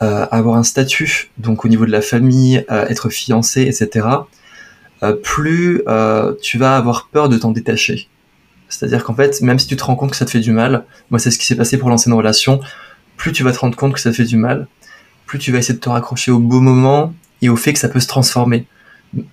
[0.00, 4.06] avoir un statut, donc au niveau de la famille, être fiancé, etc.,
[5.12, 5.82] plus
[6.42, 8.08] tu vas avoir peur de t'en détacher.
[8.68, 10.84] C'est-à-dire qu'en fait, même si tu te rends compte que ça te fait du mal,
[11.10, 12.60] moi c'est ce qui s'est passé pour l'ancienne relation,
[13.16, 14.66] plus tu vas te rendre compte que ça te fait du mal,
[15.26, 17.88] plus tu vas essayer de te raccrocher au beau moment et au fait que ça
[17.88, 18.66] peut se transformer.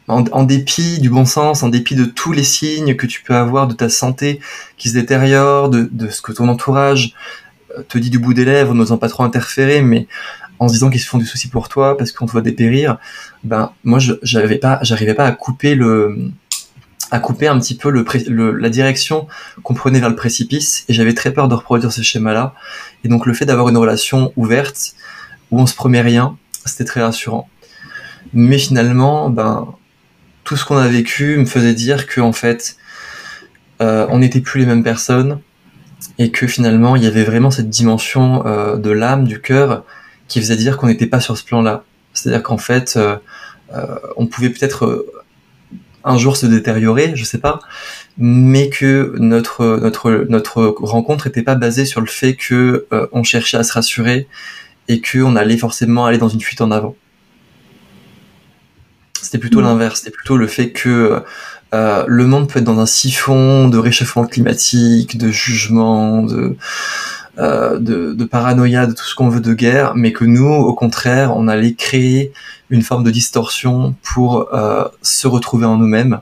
[0.07, 3.67] En, dépit du bon sens, en dépit de tous les signes que tu peux avoir
[3.67, 4.39] de ta santé
[4.77, 7.15] qui se détériore, de, ce que ton entourage
[7.75, 10.07] euh, te dit du bout des lèvres, n'osant pas trop interférer, mais
[10.61, 12.99] en se disant qu'ils se font du souci pour toi parce qu'on te voit dépérir,
[13.43, 16.29] ben moi je j'avais pas, j'arrivais pas à couper le,
[17.09, 19.27] à couper un petit peu le, la direction
[19.63, 22.53] qu'on prenait vers le précipice et j'avais très peur de reproduire ce schéma-là.
[23.03, 24.93] Et donc le fait d'avoir une relation ouverte
[25.49, 27.49] où on se promet rien, c'était très rassurant.
[28.31, 29.67] Mais finalement, ben
[30.43, 32.77] tout ce qu'on a vécu me faisait dire que en fait,
[33.81, 35.39] euh, on n'était plus les mêmes personnes
[36.19, 39.85] et que finalement il y avait vraiment cette dimension euh, de l'âme, du cœur,
[40.31, 41.83] qui faisait dire qu'on n'était pas sur ce plan-là.
[42.13, 43.17] C'est-à-dire qu'en fait, euh,
[44.15, 45.05] on pouvait peut-être
[46.05, 47.59] un jour se détériorer, je sais pas,
[48.17, 53.23] mais que notre notre notre rencontre n'était pas basée sur le fait que euh, on
[53.23, 54.27] cherchait à se rassurer
[54.87, 56.95] et que on allait forcément aller dans une fuite en avant.
[59.21, 59.65] C'était plutôt mm.
[59.65, 61.23] l'inverse, c'était plutôt le fait que
[61.73, 66.55] euh, le monde peut être dans un siphon de réchauffement climatique, de jugement, de
[67.37, 70.73] euh, de, de, paranoïa, de tout ce qu'on veut de guerre, mais que nous, au
[70.73, 72.33] contraire, on allait créer
[72.69, 76.19] une forme de distorsion pour euh, se retrouver en nous-mêmes,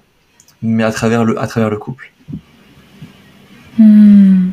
[0.62, 2.12] mais à travers le, à travers le couple.
[3.80, 4.52] Hmm.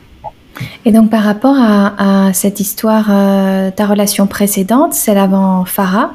[0.86, 6.12] Et donc par rapport à, cette histoire, euh, ta relation précédente, celle avant Farah,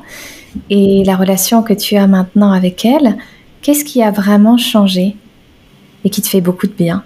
[0.72, 3.18] et la relation que tu as maintenant avec elle,
[3.62, 5.16] qu'est-ce qui a vraiment changé
[6.04, 7.04] et qui te fait beaucoup de bien?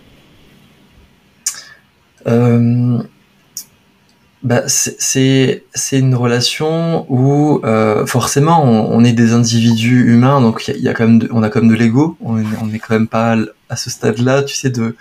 [4.46, 10.88] Bah, c'est une relation où euh, forcément on, est des individus humains donc il y,
[10.88, 12.16] a quand même on a quand même de l'ego.
[12.22, 13.38] On, on est quand même pas
[13.70, 14.96] à ce stade-là tu sais de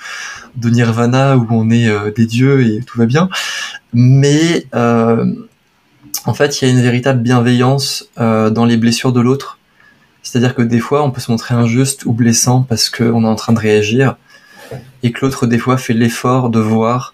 [0.57, 3.29] de nirvana où on est euh, des dieux et tout va bien.
[3.93, 5.27] Mais euh,
[6.25, 9.59] en fait il y a une véritable bienveillance euh, dans les blessures de l'autre.
[10.23, 13.35] C'est-à-dire que des fois on peut se montrer injuste ou blessant parce qu'on est en
[13.35, 14.17] train de réagir
[15.03, 17.14] et que l'autre des fois fait l'effort de voir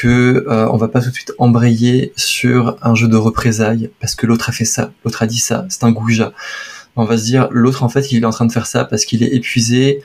[0.00, 4.16] que euh, on va pas tout de suite embrayer sur un jeu de représailles parce
[4.16, 6.32] que l'autre a fait ça, l'autre a dit ça, c'est un goujat.
[6.96, 9.04] On va se dire l'autre en fait il est en train de faire ça parce
[9.04, 10.02] qu'il est épuisé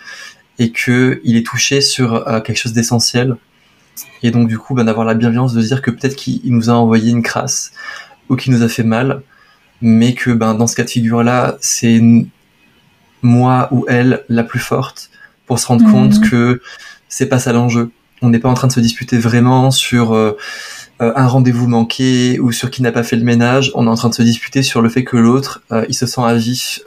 [0.59, 3.35] et que il est touché sur euh, quelque chose d'essentiel.
[4.21, 6.69] Et donc du coup ben, d'avoir la bienveillance de se dire que peut-être qu'il nous
[6.69, 7.71] a envoyé une crasse
[8.29, 9.23] ou qu'il nous a fait mal,
[9.81, 11.99] mais que ben dans ce cas de figure là c'est
[13.23, 15.09] moi ou elle la plus forte
[15.47, 16.29] pour se rendre compte mhm.
[16.29, 16.61] que
[17.07, 20.37] c'est pas ça l'enjeu on n'est pas en train de se disputer vraiment sur euh,
[21.01, 23.71] euh, un rendez-vous manqué ou sur qui n'a pas fait le ménage.
[23.75, 26.05] On est en train de se disputer sur le fait que l'autre, euh, il se
[26.05, 26.81] sent à vif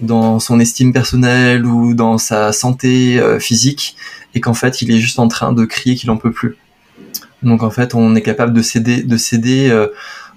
[0.00, 3.96] dans son estime personnelle ou dans sa santé physique
[4.34, 6.56] et qu'en fait, il est juste en train de crier qu'il en peut plus.
[7.42, 9.68] Donc en fait, on est capable de céder, de céder,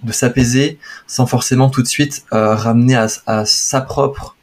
[0.03, 4.35] de s'apaiser sans forcément tout de suite ramener à, sa propre,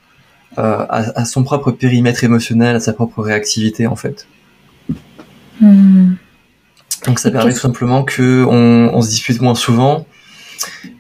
[0.57, 4.27] à son propre périmètre émotionnel, à sa propre réactivité en fait.
[5.61, 6.15] Hmm.
[7.07, 10.07] Donc ça permet tout simplement que on, se dispute moins souvent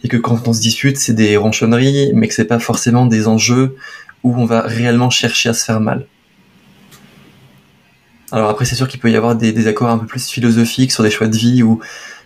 [0.03, 3.29] et que quand on se dispute, c'est des ronchonneries, mais que c'est pas forcément des
[3.29, 3.77] enjeux
[4.23, 6.07] où on va réellement chercher à se faire mal.
[8.33, 11.03] Alors après, c'est sûr qu'il peut y avoir des, accords un peu plus philosophiques sur
[11.03, 11.81] des choix de vie où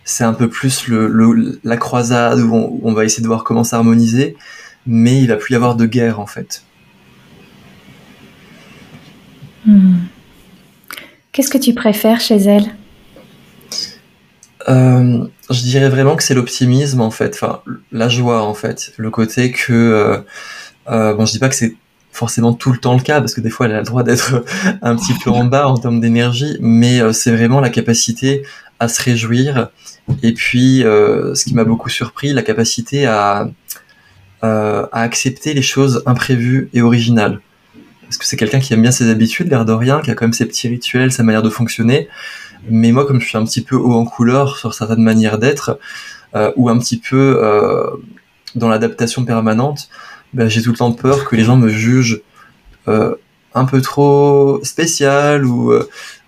[0.04, 4.36] c'est un peu plus le, la croisade où on, va essayer de voir comment s'harmoniser,
[4.86, 6.62] mais il va plus y avoir de guerre en fait.
[9.64, 9.94] Hmm.
[11.34, 12.76] Qu'est-ce que tu préfères chez elle?
[14.68, 19.10] Euh, Je dirais vraiment que c'est l'optimisme en fait, enfin la joie en fait, le
[19.10, 20.18] côté que euh,
[20.88, 21.74] euh, bon je dis pas que c'est
[22.12, 24.44] forcément tout le temps le cas parce que des fois elle a le droit d'être
[24.82, 28.44] un petit peu en bas en termes d'énergie, mais c'est vraiment la capacité
[28.78, 29.70] à se réjouir.
[30.22, 33.50] Et puis ce qui m'a beaucoup surpris, la capacité à
[34.40, 37.40] à accepter les choses imprévues et originales
[38.14, 40.24] parce que c'est quelqu'un qui aime bien ses habitudes, l'air de rien, qui a quand
[40.24, 42.08] même ses petits rituels, sa manière de fonctionner.
[42.70, 45.80] Mais moi, comme je suis un petit peu haut en couleur sur certaines manières d'être,
[46.36, 47.90] euh, ou un petit peu euh,
[48.54, 49.88] dans l'adaptation permanente,
[50.32, 52.22] ben, j'ai tout le temps peur que les gens me jugent
[52.86, 53.16] euh,
[53.52, 55.72] un peu trop spécial ou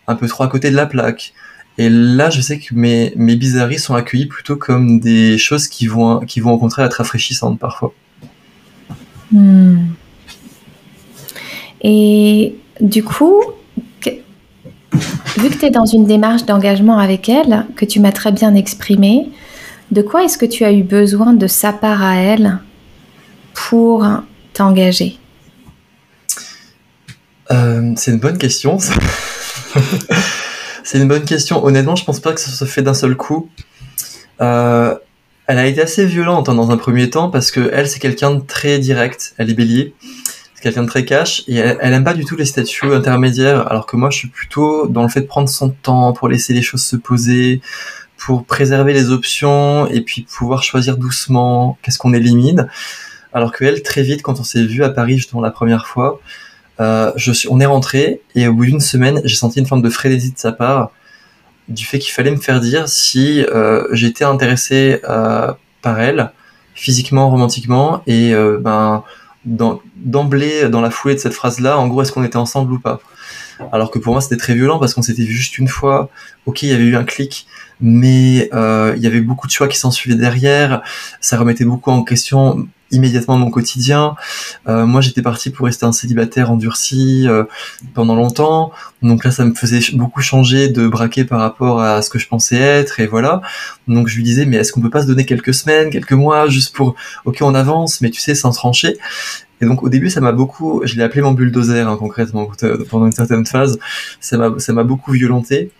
[0.08, 1.34] un peu trop à côté de la plaque.
[1.78, 6.18] Et là, je sais que mes, bizarreries sont accueillies plutôt comme des choses qui vont,
[6.20, 7.94] qui vont au contraire être rafraîchissantes parfois.
[9.30, 9.86] Hmm.
[11.82, 13.42] Et du coup,
[15.38, 18.54] vu que tu es dans une démarche d'engagement avec elle, que tu m'as très bien
[18.54, 19.28] exprimé,
[19.90, 22.58] de quoi est-ce que tu as eu besoin de sa part à elle
[23.54, 24.06] pour
[24.52, 25.18] t'engager?
[27.50, 28.78] Euh, C'est une bonne question.
[30.82, 31.64] c'est une bonne question.
[31.64, 33.48] Honnêtement, je pense pas que ça se fait d'un seul coup.
[34.40, 34.96] Euh,
[35.46, 38.32] Elle a été assez violente hein, dans un premier temps parce que elle, c'est quelqu'un
[38.32, 39.34] de très direct.
[39.38, 39.94] Elle est bélier.
[40.56, 43.70] C'est quelqu'un de très cash et elle, elle aime pas du tout les statuts intermédiaires
[43.70, 46.54] alors que moi je suis plutôt dans le fait de prendre son temps pour laisser
[46.54, 47.60] les choses se poser,
[48.16, 52.68] pour préserver les options et puis pouvoir choisir doucement qu'est-ce qu'on élimine.
[53.34, 56.20] Alors que elle, très vite, quand on s'est vu à Paris justement la première fois,
[56.80, 59.82] euh, je suis, on est rentré et au bout d'une semaine, j'ai senti une forme
[59.82, 60.90] de frénésie de sa part
[61.68, 66.32] du fait qu'il fallait me faire dire si euh, j'étais intéressé euh, par elle
[66.74, 69.02] physiquement, romantiquement et euh, ben
[69.46, 73.00] d'emblée dans la foulée de cette phrase-là, en gros, est-ce qu'on était ensemble ou pas?
[73.72, 76.10] Alors que pour moi, c'était très violent parce qu'on s'était vu juste une fois.
[76.44, 77.46] Ok, il y avait eu un clic,
[77.80, 80.82] mais euh, il y avait beaucoup de choix qui s'en suivaient derrière.
[81.20, 84.14] Ça remettait beaucoup en question immédiatement mon quotidien.
[84.68, 87.44] Euh, moi, j'étais parti pour rester un célibataire endurci euh,
[87.94, 88.72] pendant longtemps.
[89.02, 92.28] Donc là, ça me faisait beaucoup changer de braquer par rapport à ce que je
[92.28, 93.00] pensais être.
[93.00, 93.42] Et voilà.
[93.88, 96.48] Donc je lui disais, mais est-ce qu'on peut pas se donner quelques semaines, quelques mois,
[96.48, 96.94] juste pour,
[97.24, 98.96] ok, on avance, mais tu sais, sans trancher.
[99.60, 102.50] Et donc au début, ça m'a beaucoup, je l'ai appelé mon bulldozer hein, concrètement
[102.90, 103.78] pendant une certaine phase.
[104.20, 105.70] Ça m'a, ça m'a beaucoup violenté.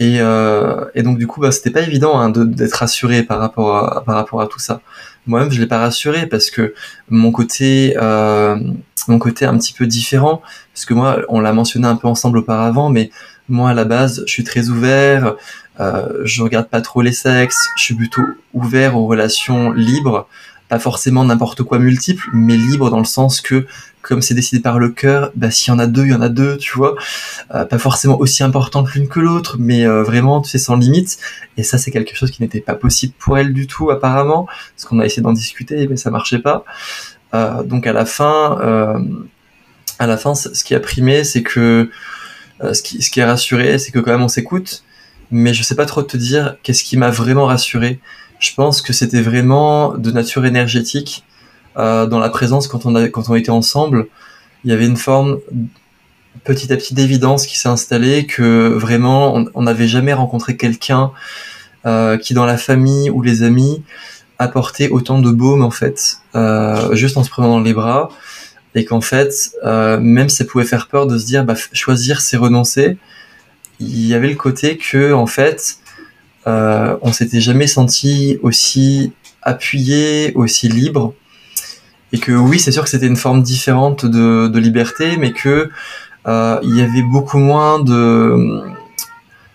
[0.00, 3.76] Et, euh, et, donc du coup, bah, c'était pas évident hein, d'être rassuré par rapport
[3.76, 4.80] à, par rapport à tout ça.
[5.28, 6.74] Moi-même, je l'ai pas rassuré parce que
[7.10, 8.56] mon côté, euh,
[9.06, 10.42] mon côté un petit peu différent,
[10.74, 13.10] parce que moi, on l'a mentionné un peu ensemble auparavant, mais
[13.48, 15.36] moi à la base, je suis très ouvert.
[15.80, 17.68] Euh, je regarde pas trop les sexes.
[17.76, 18.22] Je suis plutôt
[18.54, 20.26] ouvert aux relations libres
[20.68, 23.66] pas forcément n'importe quoi multiple, mais libre dans le sens que
[24.02, 26.22] comme c'est décidé par le cœur, bah, s'il y en a deux, il y en
[26.22, 26.94] a deux, tu vois.
[27.54, 31.18] Euh, pas forcément aussi importante l'une que l'autre, mais euh, vraiment, tu sais, sans limite.
[31.56, 34.86] Et ça, c'est quelque chose qui n'était pas possible pour elle du tout, apparemment, parce
[34.86, 36.64] qu'on a essayé d'en discuter, mais ça marchait pas.
[37.34, 38.58] Euh, donc à la fin,
[39.98, 41.90] à la fin, ce qui a primé, c'est que
[42.72, 44.84] ce qui, ce qui a rassuré, c'est que quand même on s'écoute.
[45.30, 48.00] Mais je sais pas trop te dire qu'est-ce qui m'a vraiment rassuré
[48.38, 51.24] je pense que c'était vraiment de nature énergétique.
[51.76, 54.06] Euh, dans la présence, quand on, a, quand on était ensemble,
[54.64, 55.38] il y avait une forme
[56.44, 61.12] petit à petit d'évidence qui s'est installée que vraiment on n'avait jamais rencontré quelqu'un
[61.86, 63.82] euh, qui dans la famille ou les amis
[64.38, 68.10] apportait autant de baume en fait, euh, juste en se prenant dans les bras
[68.74, 72.36] et qu'en fait euh, même ça pouvait faire peur de se dire bah, choisir c'est
[72.36, 72.96] renoncer.
[73.80, 75.78] Il y avait le côté que en fait
[76.48, 81.14] euh, on s'était jamais senti aussi appuyé, aussi libre.
[82.12, 85.70] Et que oui, c'est sûr que c'était une forme différente de, liberté, mais que
[86.26, 88.62] euh, il y avait beaucoup moins de.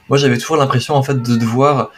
[0.09, 1.89] Moi, j'avais toujours l'impression en fait de devoir,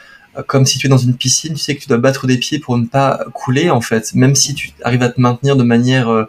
[0.47, 2.59] comme si tu es dans une piscine, tu sais que tu dois battre des pieds
[2.59, 4.13] pour ne pas couler en fait.
[4.13, 6.25] Même si tu arrives à te maintenir de manière euh,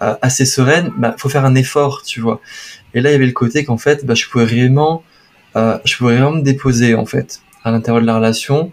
[0.00, 2.40] assez sereine, bah faut faire un effort, tu vois.
[2.94, 5.04] Et là, il y avait le côté qu'en fait, bah, je pouvais vraiment,
[5.54, 8.72] je pouvais vraiment me déposer en fait à l'intérieur de la relation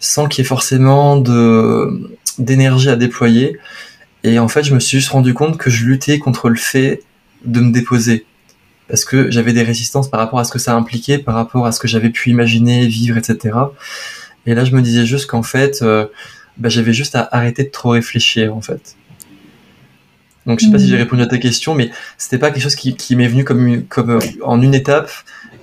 [0.00, 3.58] sans qu'il y ait forcément de d'énergie à déployer.
[4.24, 7.02] Et en fait, je me suis juste rendu compte que je luttais contre le fait
[7.44, 8.26] de me déposer.
[8.88, 11.72] Parce que j'avais des résistances par rapport à ce que ça impliquait, par rapport à
[11.72, 13.56] ce que j'avais pu imaginer, vivre, etc.
[14.46, 16.06] Et là, je me disais juste qu'en fait, euh,
[16.56, 18.96] bah, j'avais juste à arrêter de trop réfléchir, en fait.
[20.46, 21.00] Donc, je sais pas si j'ai mmh.
[21.00, 24.10] répondu à ta question, mais c'était pas quelque chose qui, qui m'est venu comme, comme
[24.10, 25.10] euh, en une étape,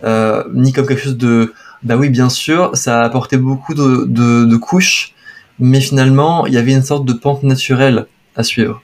[0.04, 1.54] euh, ni comme quelque chose de,
[1.86, 5.14] bah oui, bien sûr, ça a apporté beaucoup de, couches,
[5.60, 8.82] mais finalement, il y avait une sorte de pente naturelle à suivre.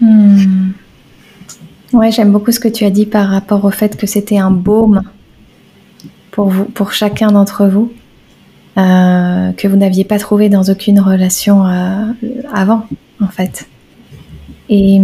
[0.00, 0.72] Hmm.
[1.92, 4.50] Ouais, j'aime beaucoup ce que tu as dit par rapport au fait que c'était un
[4.50, 5.02] baume
[6.30, 7.92] pour chacun d'entre vous,
[8.76, 12.12] euh, que vous n'aviez pas trouvé dans aucune relation euh,
[12.52, 12.86] avant,
[13.22, 13.68] en fait.
[14.68, 14.98] Et,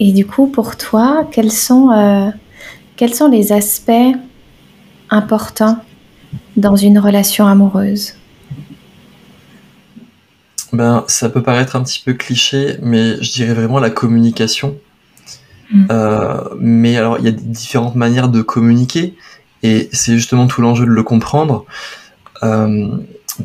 [0.00, 2.30] du coup, pour toi, quels sont, euh,
[2.96, 4.16] quels sont les aspects
[5.10, 5.82] important
[6.56, 8.14] dans une relation amoureuse
[10.72, 14.76] ben, ça peut paraître un petit peu cliché, mais je dirais vraiment la communication.
[15.70, 15.86] Mm.
[15.90, 19.14] Euh, mais alors, il y a différentes manières de communiquer,
[19.62, 21.64] et c'est justement tout l'enjeu de le comprendre.
[22.42, 22.88] Euh,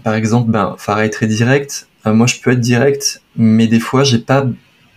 [0.04, 1.88] par exemple, ben, Farah est très direct.
[2.06, 4.46] Euh, moi, je peux être direct, mais des fois, j'ai pas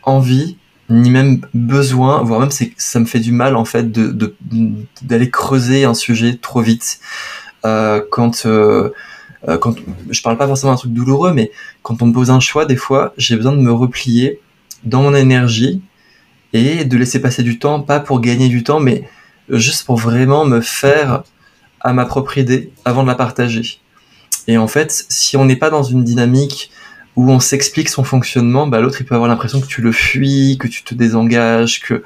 [0.02, 0.56] envie
[0.88, 4.34] ni même besoin, voire même ça me fait du mal en fait de
[5.02, 7.00] d'aller creuser un sujet trop vite.
[7.64, 8.90] Euh, quand euh,
[9.48, 9.74] euh, quand
[10.10, 11.50] je parle pas forcément d'un truc douloureux, mais
[11.82, 14.40] quand on me pose un choix, des fois, j'ai besoin de me replier
[14.84, 15.82] dans mon énergie
[16.52, 19.08] et de laisser passer du temps, pas pour gagner du temps, mais
[19.48, 21.22] juste pour vraiment me faire
[21.80, 23.80] à ma propre idée avant de la partager.
[24.48, 26.70] Et en fait, si on n'est pas dans une dynamique
[27.16, 30.58] où on s'explique son fonctionnement, bah, l'autre il peut avoir l'impression que tu le fuis,
[30.58, 32.04] que tu te désengages, que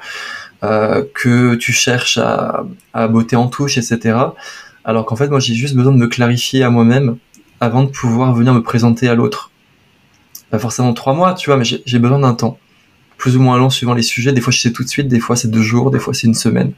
[0.63, 4.17] euh, que tu cherches à, à botter en touche, etc.
[4.85, 7.17] Alors qu'en fait, moi j'ai juste besoin de me clarifier à moi-même
[7.59, 9.51] avant de pouvoir venir me présenter à l'autre.
[10.49, 12.57] Pas forcément trois mois, tu vois, mais j'ai besoin d'un temps.
[13.17, 14.33] Plus ou moins long suivant les sujets.
[14.33, 16.27] Des fois, je sais tout de suite, des fois, c'est deux jours, des fois, c'est
[16.27, 16.73] une semaine.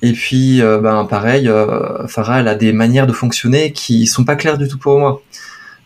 [0.00, 4.24] Et puis, euh, ben, pareil, euh, Farah, elle a des manières de fonctionner qui sont
[4.24, 5.22] pas claires du tout pour moi.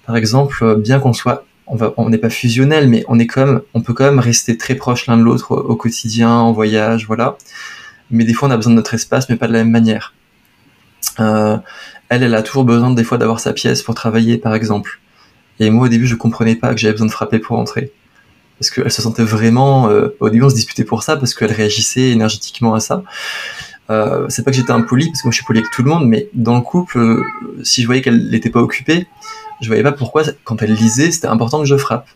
[0.06, 3.60] Par exemple, euh, bien qu'on soit, on n'est pas fusionnel, mais on est quand même,
[3.74, 7.36] on peut quand même rester très proche l'un de l'autre au, quotidien, en voyage, voilà.
[8.12, 10.14] Mais des fois, on a besoin de notre espace, mais pas de la même manière.
[11.18, 11.56] Euh,
[12.08, 15.00] elle, elle a toujours besoin des fois d'avoir sa pièce pour travailler, par exemple.
[15.58, 17.90] Et moi, au début, je comprenais pas que j'avais besoin de frapper pour entrer.
[18.60, 21.52] Parce qu'elle se sentait vraiment, euh, au début, on se disputait pour ça, parce qu'elle
[21.52, 23.02] réagissait énergétiquement à ça.
[24.28, 26.06] C'est pas que j'étais impoli, parce que moi je suis poli avec tout le monde,
[26.06, 27.22] mais dans le couple,
[27.62, 29.06] si je voyais qu'elle n'était pas occupée,
[29.60, 32.08] je voyais pas pourquoi, quand elle lisait, c'était important que je frappe.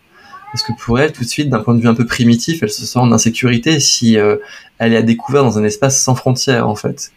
[0.52, 2.70] Parce que pour elle, tout de suite, d'un point de vue un peu primitif, elle
[2.70, 4.36] se sent en insécurité si euh,
[4.78, 7.12] elle est à découvert dans un espace sans frontières, en fait.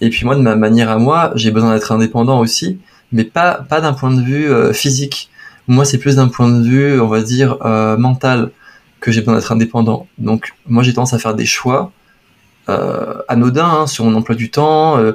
[0.00, 2.78] Et puis moi, de ma manière à moi, j'ai besoin d'être indépendant aussi,
[3.12, 5.30] mais pas, pas d'un point de vue euh, physique.
[5.68, 7.56] Moi, c'est plus d'un point de vue, on va dire,
[7.98, 8.50] mental,
[9.00, 10.06] que j'ai besoin d'être indépendant.
[10.18, 11.90] Donc, moi, j'ai tendance à faire des choix
[12.68, 14.98] euh, anodin hein, sur mon emploi du temps.
[14.98, 15.12] Euh,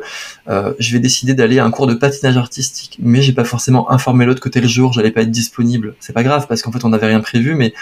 [0.50, 3.91] euh, je vais décider d'aller à un cours de patinage artistique, mais j'ai pas forcément
[3.91, 5.95] informé l'autre côté le jour, j'allais pas être disponible.
[6.00, 7.74] C'est pas grave parce qu'en fait on n'avait rien prévu, mais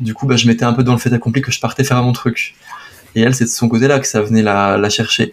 [0.00, 2.02] du coup bah, je mettais un peu dans le fait accompli que je partais faire
[2.02, 2.54] mon truc.
[3.14, 5.32] Et elle, c'est de son côté là que ça venait la, la chercher.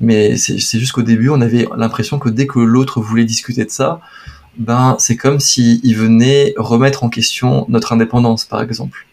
[0.00, 3.70] Mais c'est juste qu'au début, on avait l'impression que dès que l'autre voulait discuter de
[3.70, 4.00] ça,
[4.56, 9.06] ben c'est comme s'il il venait remettre en question notre indépendance, par exemple.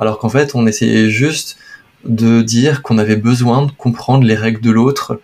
[0.00, 1.56] Alors qu'en fait, on essayait juste
[2.06, 5.20] de dire qu'on avait besoin de comprendre les règles de l'autre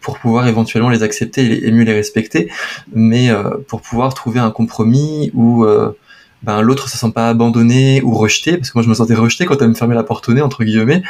[0.00, 2.50] pour pouvoir éventuellement les accepter et mieux les respecter,
[2.92, 5.96] mais euh, pour pouvoir trouver un compromis où euh,
[6.42, 9.44] ben, l'autre se sent pas abandonné ou rejeté, parce que moi je me sentais rejeté
[9.44, 11.02] quand elle me fermait la porte au nez, entre guillemets,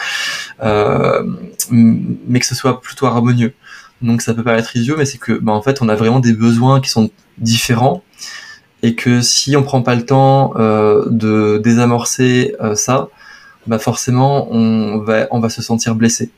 [0.63, 1.23] euh,
[1.71, 3.55] mais que ce soit plutôt harmonieux.
[4.03, 6.33] Donc ça peut paraître idiot, mais c'est que ben, en fait on a vraiment des
[6.33, 8.03] besoins qui sont différents,
[8.83, 13.09] et que si on prend pas le temps de désamorcer ça,
[13.67, 16.31] bah forcément on va, on va se sentir blessé.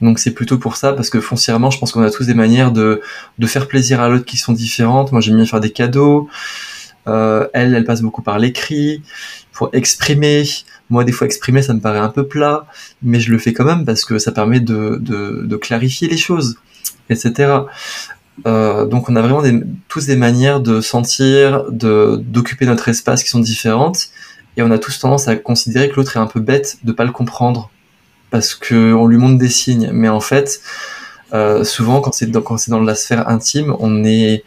[0.00, 2.72] Donc c'est plutôt pour ça, parce que foncièrement, je pense qu'on a tous des manières
[2.72, 3.00] de,
[3.38, 5.12] de faire plaisir à l'autre qui sont différentes.
[5.12, 6.28] Moi, j'aime bien faire des cadeaux.
[7.06, 9.02] Euh, elle, elle passe beaucoup par l'écrit
[9.52, 10.44] pour exprimer.
[10.90, 12.66] Moi, des fois, exprimer, ça me paraît un peu plat,
[13.02, 16.16] mais je le fais quand même parce que ça permet de, de, de clarifier les
[16.16, 16.56] choses,
[17.08, 17.52] etc.
[18.46, 23.22] Euh, donc, on a vraiment des, tous des manières de sentir, de d'occuper notre espace
[23.22, 24.08] qui sont différentes
[24.56, 27.04] et on a tous tendance à considérer que l'autre est un peu bête de pas
[27.04, 27.70] le comprendre
[28.30, 29.90] parce que on lui montre des signes.
[29.92, 30.60] Mais en fait
[31.32, 34.44] euh, souvent quand c'est dans, quand c'est dans la sphère intime on est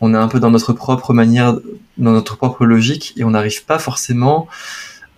[0.00, 1.54] on est un peu dans notre propre manière
[1.98, 4.48] dans notre propre logique et on n'arrive pas forcément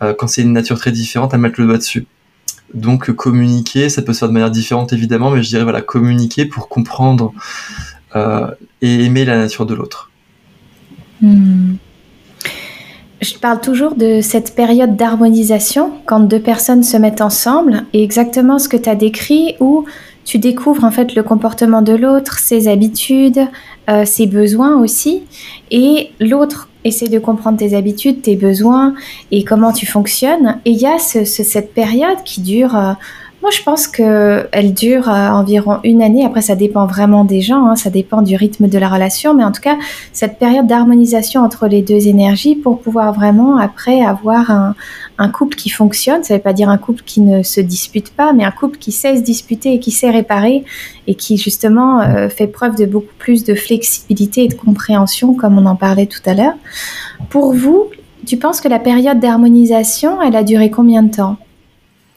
[0.03, 2.07] euh, quand c'est une nature très différente à mettre le doigt dessus.
[2.75, 6.45] Donc communiquer ça peut se faire de manière différente évidemment mais je dirais voilà communiquer
[6.45, 7.33] pour comprendre
[8.15, 8.51] euh,
[8.83, 10.11] et aimer la nature de l'autre.
[11.23, 11.77] Hmm.
[13.23, 18.59] Je parle toujours de cette période d'harmonisation quand deux personnes se mettent ensemble et exactement
[18.59, 19.87] ce que tu as décrit où
[20.25, 23.47] tu découvres en fait le comportement de l'autre, ses habitudes,
[23.89, 25.23] euh, ses besoins aussi
[25.71, 28.95] et l'autre essaie de comprendre tes habitudes, tes besoins
[29.31, 30.59] et comment tu fonctionnes.
[30.67, 32.77] Et il y a cette période qui dure...
[32.77, 32.93] Euh,
[33.47, 36.25] moi, je pense qu'elle dure euh, environ une année.
[36.25, 37.77] Après, ça dépend vraiment des gens, hein.
[37.77, 39.35] ça dépend du rythme de la relation.
[39.35, 39.77] Mais en tout cas,
[40.13, 45.71] cette période d'harmonisation entre les deux énergies pour pouvoir vraiment, après, avoir un, couple qui
[45.71, 46.25] fonctionne.
[46.25, 48.79] Ça ne veut pas dire un couple qui ne se dispute pas, mais un couple
[48.79, 50.65] qui sait se disputer et qui sait réparer
[51.07, 55.57] et qui, justement, euh, fait preuve de beaucoup plus de flexibilité et de compréhension, comme
[55.57, 56.57] on en parlait tout à l'heure.
[57.31, 57.85] Pour vous,
[58.27, 61.37] tu penses que la période d'harmonisation, elle a duré combien de temps?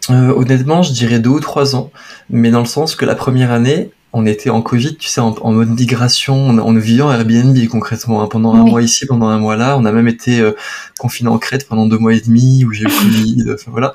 [0.10, 1.91] Euh, honnêtement, je dirais deux ou trois ans,
[2.30, 5.51] mais dans le sens que la première année, on était en Covid, tu sais, en,
[5.51, 9.38] mode migration, on, on vivait en Airbnb concrètement, hein, pendant un mois ici, pendant un
[9.38, 10.53] mois là, on a même été euh,
[10.97, 13.93] confiné en Crète pendant deux mois et demi, où j'ai eu le Covid, enfin voilà.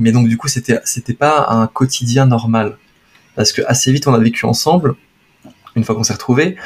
[0.00, 2.78] Mais donc du coup, c'était c'était pas un quotidien normal,
[3.36, 4.94] parce que assez vite on a vécu ensemble,
[5.76, 6.56] une fois qu'on s'est retrouvés,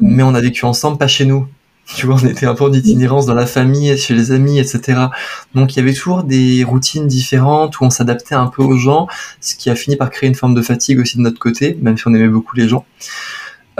[0.00, 1.48] mais on a vécu ensemble pas chez nous,
[1.94, 5.06] tu vois, on était un peu en itinérance dans la famille, chez les amis, etc.
[5.54, 9.08] Donc il y avait toujours des routines différentes où on s'adaptait un peu aux gens,
[9.40, 11.96] ce qui a fini par créer une forme de fatigue aussi de notre côté, même
[11.96, 12.84] si on aimait beaucoup les gens.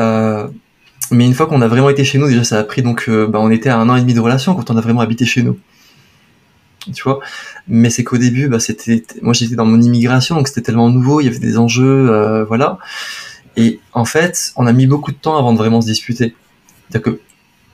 [0.00, 0.48] Euh,
[1.11, 3.26] mais une fois qu'on a vraiment été chez nous, déjà ça a pris donc, euh,
[3.26, 5.26] bah, on était à un an et demi de relation quand on a vraiment habité
[5.26, 5.59] chez nous.
[6.94, 7.20] Tu vois,
[7.66, 11.20] mais c'est qu'au début, bah, c'était, moi j'étais dans mon immigration, donc c'était tellement nouveau,
[11.20, 12.78] il y avait des enjeux, euh, voilà.
[13.56, 16.34] Et en fait, on a mis beaucoup de temps avant de vraiment se disputer.
[16.88, 17.20] C'est-à-dire que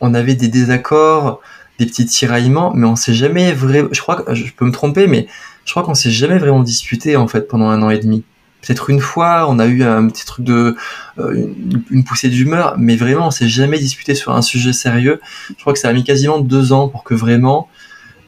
[0.00, 1.40] on avait des désaccords,
[1.78, 3.88] des petits tiraillements, mais on s'est jamais vraiment.
[3.92, 5.26] Je crois que je peux me tromper, mais
[5.64, 8.24] je crois qu'on s'est jamais vraiment disputé en fait pendant un an et demi.
[8.62, 10.76] peut-être une fois, on a eu un petit truc de
[11.18, 11.48] euh,
[11.90, 15.20] une, poussée d'humeur, mais vraiment, on s'est jamais disputé sur un sujet sérieux.
[15.48, 17.68] Je crois que ça a mis quasiment deux ans pour que vraiment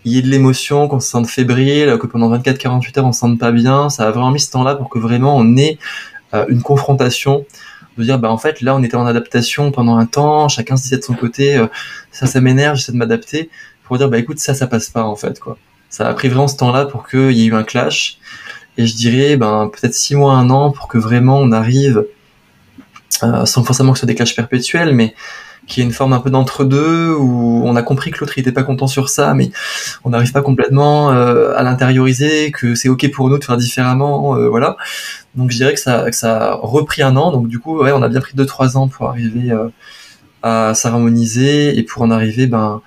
[0.04, 3.18] il y ait de l'émotion, qu'on se sente fébrile, que pendant 24-48 heures on se
[3.18, 3.90] sente pas bien.
[3.90, 5.78] Ça a vraiment mis ce temps-là pour que vraiment on ait
[6.32, 7.44] euh, une confrontation
[7.98, 10.84] de dire bah en fait là on était en adaptation pendant un temps, chacun se
[10.84, 11.66] disait de son côté euh,
[12.12, 13.50] ça ça m'énerve, j'essaie de m'adapter
[13.84, 15.58] pour dire bah écoute ça ça passe pas en fait quoi.
[15.88, 18.18] Ça a pris vraiment ce temps-là pour qu'il y ait eu un clash
[18.76, 22.06] et je dirais ben peut-être six mois un an pour que vraiment on arrive
[23.22, 25.14] euh, sans forcément que ce soit des clashs perpétuels mais
[25.66, 28.62] qui est une forme un peu d'entre-deux où on a compris que l'autre n'était pas
[28.62, 29.50] content sur ça, mais
[30.04, 34.36] on n'arrive pas complètement euh, à l'intérioriser, que c'est ok pour nous de faire différemment,
[34.36, 34.76] euh, voilà.
[35.36, 38.08] Donc je dirais que ça, a repris un an, donc du coup ouais, on a
[38.08, 39.68] bien pris deux trois ans pour arriver euh,
[40.42, 42.80] à s'harmoniser et pour en arriver ben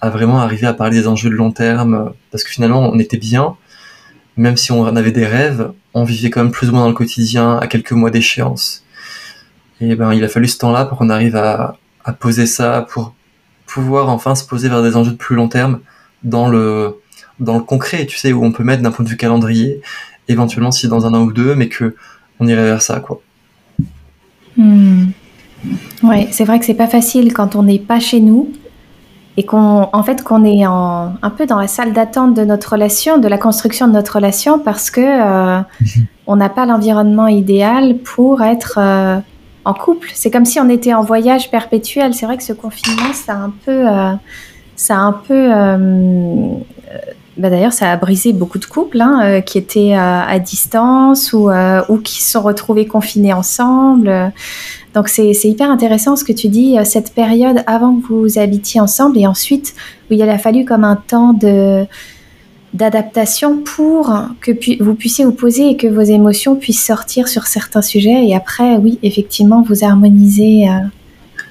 [0.00, 3.16] à vraiment arriver à parler des enjeux de long terme, parce que finalement on était
[3.16, 3.56] bien,
[4.36, 6.94] même si on avait des rêves, on vivait quand même plus ou moins dans le
[6.94, 8.84] quotidien à quelques mois d'échéance.
[9.80, 13.14] Et ben il a fallu ce temps-là pour qu'on arrive à, à poser ça pour
[13.66, 15.80] pouvoir enfin se poser vers des enjeux de plus long terme
[16.22, 16.96] dans le
[17.40, 19.80] dans le concret, tu sais, où on peut mettre d'un point de vue calendrier,
[20.28, 21.94] éventuellement si dans un an ou deux, mais que
[22.40, 23.20] on irait vers ça, quoi.
[24.56, 25.06] Hmm.
[26.02, 28.52] Ouais, c'est vrai que c'est pas facile quand on n'est pas chez nous
[29.36, 32.72] et qu'on, en fait, qu'on est en, un peu dans la salle d'attente de notre
[32.72, 35.60] relation, de la construction de notre relation, parce que euh,
[36.26, 39.18] on n'a pas l'environnement idéal pour être euh,
[39.64, 40.10] en couple.
[40.12, 42.14] C'est comme si on était en voyage perpétuel.
[42.14, 44.12] C'est vrai que ce confinement, ça a un peu, euh,
[44.74, 45.50] ça a un peu.
[47.38, 51.32] Euh, euh, bah d'ailleurs, ça a brisé beaucoup de couples hein, qui étaient à distance
[51.32, 51.50] ou,
[51.88, 54.32] ou qui se sont retrouvés confinés ensemble.
[54.94, 59.18] Donc c'est hyper intéressant ce que tu dis, cette période avant que vous habitiez ensemble
[59.18, 59.74] et ensuite
[60.10, 61.34] où il a fallu comme un temps
[62.74, 67.82] d'adaptation pour que vous puissiez vous poser et que vos émotions puissent sortir sur certains
[67.82, 70.80] sujets et après, oui, effectivement, vous harmoniser euh,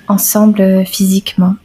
[0.08, 1.56] ensemble euh, physiquement.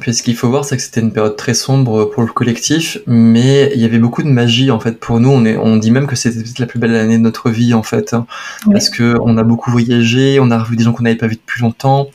[0.00, 2.98] Puis ce qu'il faut voir, c'est que c'était une période très sombre pour le collectif,
[3.06, 5.30] mais il y avait beaucoup de magie en fait pour nous.
[5.30, 7.82] On, est, on dit même que c'était la plus belle année de notre vie en
[7.82, 8.26] fait, hein.
[8.70, 11.36] parce que on a beaucoup voyagé, on a revu des gens qu'on n'avait pas vus
[11.36, 12.08] depuis longtemps.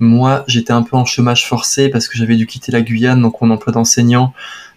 [0.00, 3.40] Moi, j'étais un peu en chômage forcé parce que j'avais dû quitter la Guyane, donc
[3.40, 4.32] mon emploi d'enseignant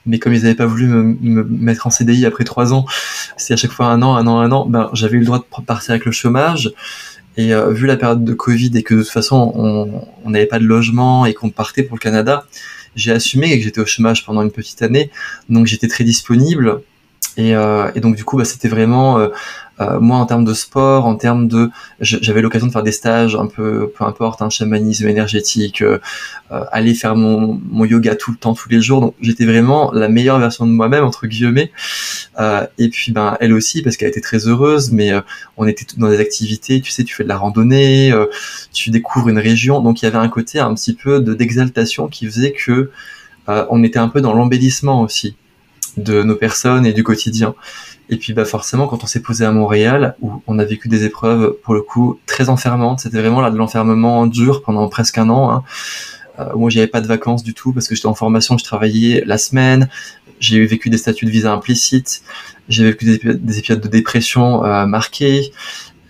[0.06, 2.86] mais comme ils n'avaient pas voulu me, mettre en CDI après trois ans,
[3.38, 5.40] c'est à chaque fois un an, un an, un an, ben, j'avais eu le droit
[5.40, 6.72] de partir avec le chômage.
[7.38, 9.54] Et euh, vu la période de Covid et que de toute façon
[10.24, 12.46] on n'avait pas de logement et qu'on partait pour le Canada,
[12.96, 15.10] j'ai assumé que j'étais au chômage pendant une petite année,
[15.50, 16.82] donc j'étais très disponible.
[17.38, 19.30] Et, euh, et donc du coup, bah, c'était vraiment euh,
[19.82, 21.70] euh, moi, en termes de sport, en termes de,
[22.00, 25.98] j'avais l'occasion de faire des stages un peu, peu importe, un chamanisme énergétique, euh,
[26.52, 29.02] euh, aller faire mon, mon, yoga tout le temps, tous les jours.
[29.02, 31.72] Donc, j'étais vraiment la meilleure version de moi-même entre guillemets.
[32.78, 34.92] et puis, ben, elle aussi, parce qu'elle était très heureuse.
[34.92, 35.12] Mais
[35.58, 38.14] on était dans des activités, tu sais, tu fais de la randonnée,
[38.74, 39.82] tu découvres une région.
[39.82, 42.92] Donc, il y avait un côté un petit peu de d'exaltation qui faisait que
[43.48, 45.36] on était un peu dans l'embellissement aussi
[45.98, 47.56] de nos personnes et du quotidien.
[48.10, 51.06] Et puis bah forcément quand on s'est posé à Montréal où on a vécu des
[51.06, 55.30] épreuves pour le coup très enfermantes, c'était vraiment là de l'enfermement dur pendant presque un
[55.30, 55.52] an.
[55.52, 55.64] Hein.
[56.40, 59.24] Euh, moi j'avais pas de vacances du tout parce que j'étais en formation, je travaillais
[59.26, 59.90] la semaine.
[60.40, 62.24] J'ai vécu des statuts de visa implicites,
[62.68, 64.86] j'ai vécu des, épisodes de dépression euh.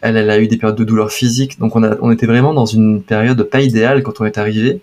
[0.03, 2.53] Elle, elle a eu des périodes de douleur physique, donc on, a, on était vraiment
[2.53, 4.82] dans une période pas idéale quand on est arrivé,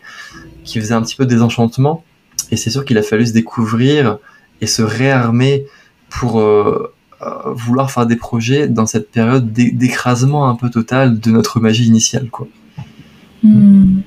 [0.64, 2.05] qui faisait un petit peu de désenchantement.
[2.53, 4.18] Et c'est sûr qu'il a fallu se découvrir
[4.61, 5.64] et se réarmer
[6.09, 6.92] pour euh,
[7.22, 11.86] euh, vouloir faire des projets dans cette période d'écrasement un peu total de notre magie
[11.86, 12.28] initiale.
[12.30, 12.48] Quoi.
[13.42, 14.00] Hmm.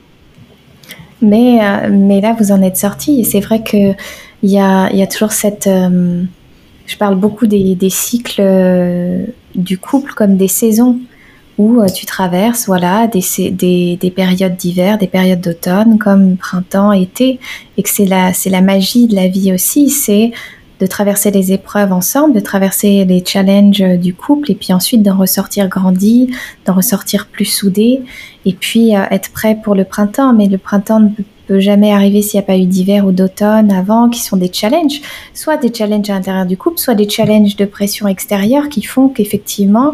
[1.21, 3.95] Mais, euh, mais là, vous en êtes sorti et c'est vrai qu'il
[4.43, 5.69] y a, y a toujours cette...
[6.87, 8.41] Je parle beaucoup des cycles
[9.55, 10.99] du couple comme des saisons
[11.61, 17.39] où tu traverses voilà, des, des, des périodes d'hiver, des périodes d'automne comme printemps, été,
[17.77, 20.31] et que c'est la, la magie de la vie aussi, c'est
[20.79, 25.15] de traverser les épreuves ensemble, de traverser les challenges du couple et puis ensuite d'en
[25.15, 26.33] ressortir grandi,
[26.65, 28.01] d'en ressortir plus soudé
[28.45, 30.33] et puis euh, être prêt pour le printemps.
[30.33, 31.09] Mais le printemps ne
[31.45, 34.51] peut jamais arriver s'il n'y a pas eu d'hiver ou d'automne avant, qui sont des
[34.51, 35.01] challenges,
[35.35, 39.07] soit des challenges à l'intérieur du couple, soit des challenges de pression extérieure qui font
[39.07, 39.93] qu'effectivement,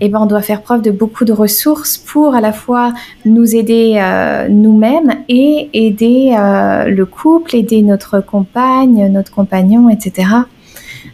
[0.00, 2.92] eh ben, on doit faire preuve de beaucoup de ressources pour à la fois
[3.24, 10.28] nous aider euh, nous-mêmes et aider euh, le couple, aider notre compagne, notre compagnon, etc.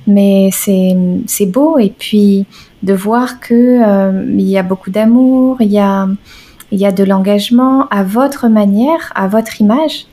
[0.07, 2.45] Mais c'est beau et puis
[2.82, 6.07] de voir que euh, il y a beaucoup d'amour, il y a,
[6.70, 10.07] y a de l'engagement à votre manière, à votre image.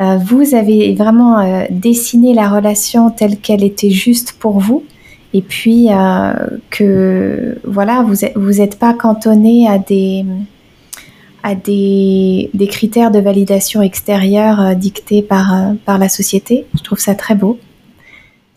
[0.00, 4.82] vous avez vraiment dessiné la relation telle qu'elle était juste pour vous
[5.34, 5.88] et puis
[6.70, 10.24] que voilà, vous n'êtes vous êtes pas cantonné à des
[11.42, 16.64] à des, des, critères de validation extérieure dictés par, par la société.
[16.74, 17.58] Je trouve ça très beau.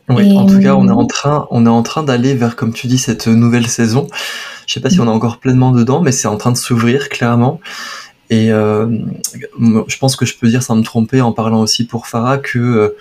[0.09, 2.73] Oui, en tout cas, on est en train, on est en train d'aller vers, comme
[2.73, 4.07] tu dis, cette nouvelle saison.
[4.65, 7.09] Je sais pas si on est encore pleinement dedans, mais c'est en train de s'ouvrir
[7.09, 7.59] clairement.
[8.29, 8.87] Et euh,
[9.59, 12.59] je pense que je peux dire sans me tromper en parlant aussi pour Farah que
[12.59, 12.97] euh,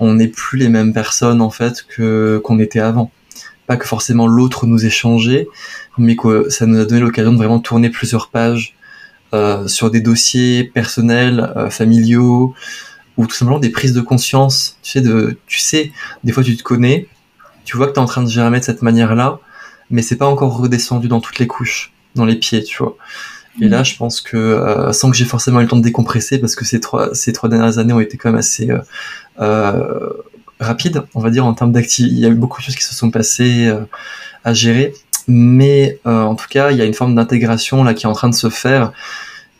[0.00, 3.10] on n'est plus les mêmes personnes en fait que qu'on était avant.
[3.68, 5.46] Pas que forcément l'autre nous ait changé,
[5.98, 8.74] mais que ça nous a donné l'occasion de vraiment tourner plusieurs pages
[9.34, 12.54] euh, sur des dossiers personnels, euh, familiaux,
[13.18, 14.78] ou tout simplement des prises de conscience.
[14.82, 15.92] Tu sais, de, tu sais,
[16.24, 17.08] des fois tu te connais,
[17.66, 19.38] tu vois que tu es en train de germer de cette manière-là,
[19.90, 22.96] mais c'est pas encore redescendu dans toutes les couches, dans les pieds, tu vois.
[23.60, 26.38] Et là, je pense que euh, sans que j'ai forcément eu le temps de décompresser,
[26.38, 28.70] parce que ces trois ces trois dernières années ont été quand même assez
[30.60, 32.14] euh, euh, rapides, on va dire en termes d'activité.
[32.14, 33.84] Il y a eu beaucoup de choses qui se sont passées euh,
[34.44, 34.94] à gérer,
[35.26, 38.12] mais euh, en tout cas, il y a une forme d'intégration là qui est en
[38.12, 38.92] train de se faire.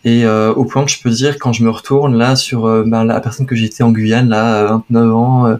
[0.05, 3.05] Et euh, au point que je peux dire, quand je me retourne là sur ben,
[3.05, 5.59] la personne que j'étais en Guyane, là, à 29 ans,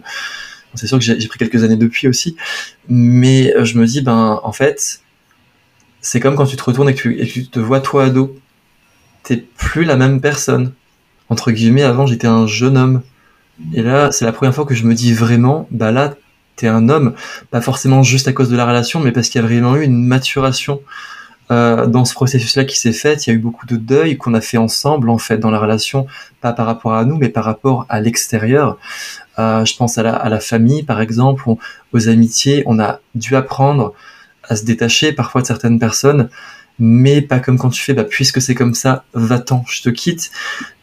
[0.75, 2.35] c'est sûr que j'ai pris quelques années depuis aussi,
[2.87, 5.01] mais je me dis, ben en fait,
[6.01, 8.39] c'est comme quand tu te retournes et que, tu, te vois toi ado.
[9.23, 10.73] T'es plus la même personne.
[11.27, 13.01] Entre guillemets, avant j'étais un jeune homme.
[13.73, 16.15] Et là, c'est la première fois que je me dis vraiment, bah là,
[16.55, 17.13] t'es un homme.
[17.51, 19.83] Pas forcément juste à cause de la relation, mais parce qu'il y a vraiment eu
[19.83, 20.81] une maturation
[21.51, 23.25] euh, dans ce processus-là qui s'est fait.
[23.25, 25.59] Il y a eu beaucoup de deuil qu'on a fait ensemble, en fait, dans la
[25.59, 26.05] relation,
[26.41, 28.77] pas par rapport à nous, mais par rapport à l'extérieur.
[29.39, 31.43] Euh, je pense à la, à la, famille, par exemple,
[31.93, 32.63] aux amitiés.
[32.65, 33.93] On a dû apprendre
[34.43, 36.29] à se détacher parfois de certaines personnes,
[36.79, 40.31] mais pas comme quand tu fais, bah, puisque c'est comme ça, va-t'en, je te quitte,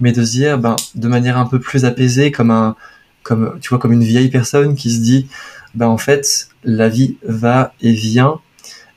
[0.00, 2.76] mais de se dire, ben, de manière un peu plus apaisée, comme un,
[3.22, 5.26] comme, tu vois, comme une vieille personne qui se dit,
[5.74, 8.40] ben, en fait, la vie va et vient,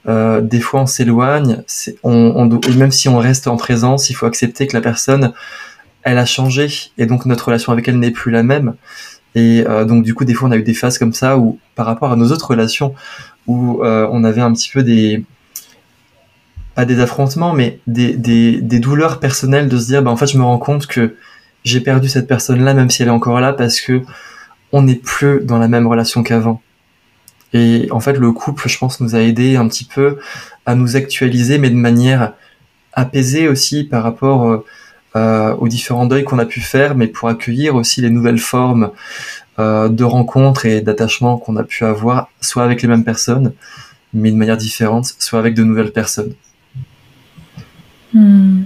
[0.07, 1.63] euh, des fois on s'éloigne,
[2.03, 5.33] on, on, et même si on reste en présence, il faut accepter que la personne,
[6.03, 8.75] elle a changé, et donc notre relation avec elle n'est plus la même.
[9.35, 11.59] Et euh, donc du coup, des fois, on a eu des phases comme ça où,
[11.75, 12.95] par rapport à nos autres relations,
[13.47, 15.23] où euh, on avait un petit peu des
[16.75, 20.43] pas des affrontements, mais des, douleurs personnelles de se dire, bah en fait, je me
[20.43, 21.15] rends compte que
[21.63, 24.01] j'ai perdu cette personne-là, même si elle est encore là, parce que
[24.71, 26.61] on n'est plus dans la même relation qu'avant.
[27.53, 30.19] Et en fait, le couple, je pense, nous a aidé un petit peu
[30.65, 32.33] à nous actualiser, mais de manière
[32.93, 34.65] apaisée aussi par rapport euh,
[35.15, 38.91] euh, aux différents deuils qu'on a pu faire, mais pour accueillir aussi les nouvelles formes
[39.57, 43.53] euh, de rencontres et d'attachements qu'on a pu avoir, soit avec les mêmes personnes,
[44.13, 46.33] mais de manière différente, soit avec de nouvelles personnes.
[48.13, 48.63] Hmm.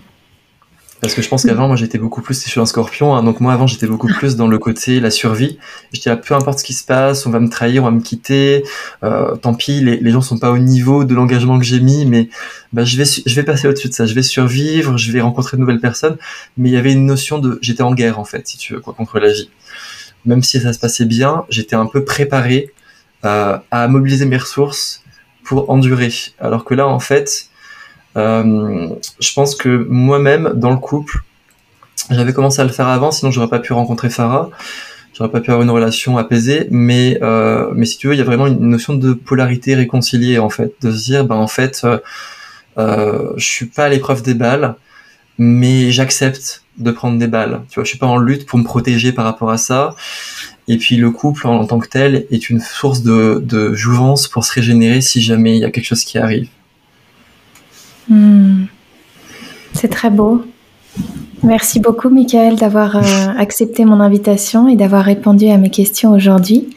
[1.04, 3.41] Parce que je pense qu'avant, moi, j'étais beaucoup plus, je suis un scorpion, hein, donc
[3.41, 5.60] moi, avant, j'étais beaucoup plus dans le côté la survie.
[5.91, 8.00] Je disais, peu importe ce qui se passe, on va me trahir, on va me
[8.00, 8.64] quitter,
[9.04, 12.06] euh, tant pis, les, les gens sont pas au niveau de l'engagement que j'ai mis,
[12.06, 12.30] mais
[12.72, 15.58] bah, je vais, je vais passer au-dessus de ça, je vais survivre, je vais rencontrer
[15.58, 16.16] de nouvelles personnes,
[16.56, 18.80] mais il y avait une notion de, j'étais en guerre, en fait, si tu veux,
[18.80, 19.50] quoi, contre la vie.
[20.26, 22.72] Même si ça se passait bien, j'étais un peu préparé
[23.26, 25.04] euh, à mobiliser mes ressources
[25.44, 26.14] pour endurer.
[26.39, 27.50] Alors que là, en fait,
[28.16, 31.24] je pense que moi-même, dans le couple,
[32.09, 34.49] j'avais commencé à le faire avant, sinon j'aurais pas pu rencontrer Farah,
[35.14, 38.22] j'aurais pas pu avoir une relation apaisée, mais euh, mais si tu veux, il y
[38.22, 41.82] a vraiment une notion de polarité réconciliée en fait, de se dire, ben en fait,
[41.84, 41.99] euh,
[42.78, 44.76] euh, je suis pas à l'épreuve des balles,
[45.38, 47.61] mais j'accepte de prendre des balles.
[47.70, 49.95] Tu vois, je suis pas en lutte pour me protéger par rapport à ça.
[50.68, 54.45] Et puis le couple en, tant que tel est une source de, de jouvence pour
[54.45, 56.47] se régénérer si jamais il y a quelque chose qui arrive.
[58.10, 58.66] Hmm.
[59.74, 60.43] C'est très beau.
[61.43, 63.01] Merci beaucoup, Michael, d'avoir euh,
[63.38, 66.70] accepté mon invitation et d'avoir répondu à mes questions aujourd'hui.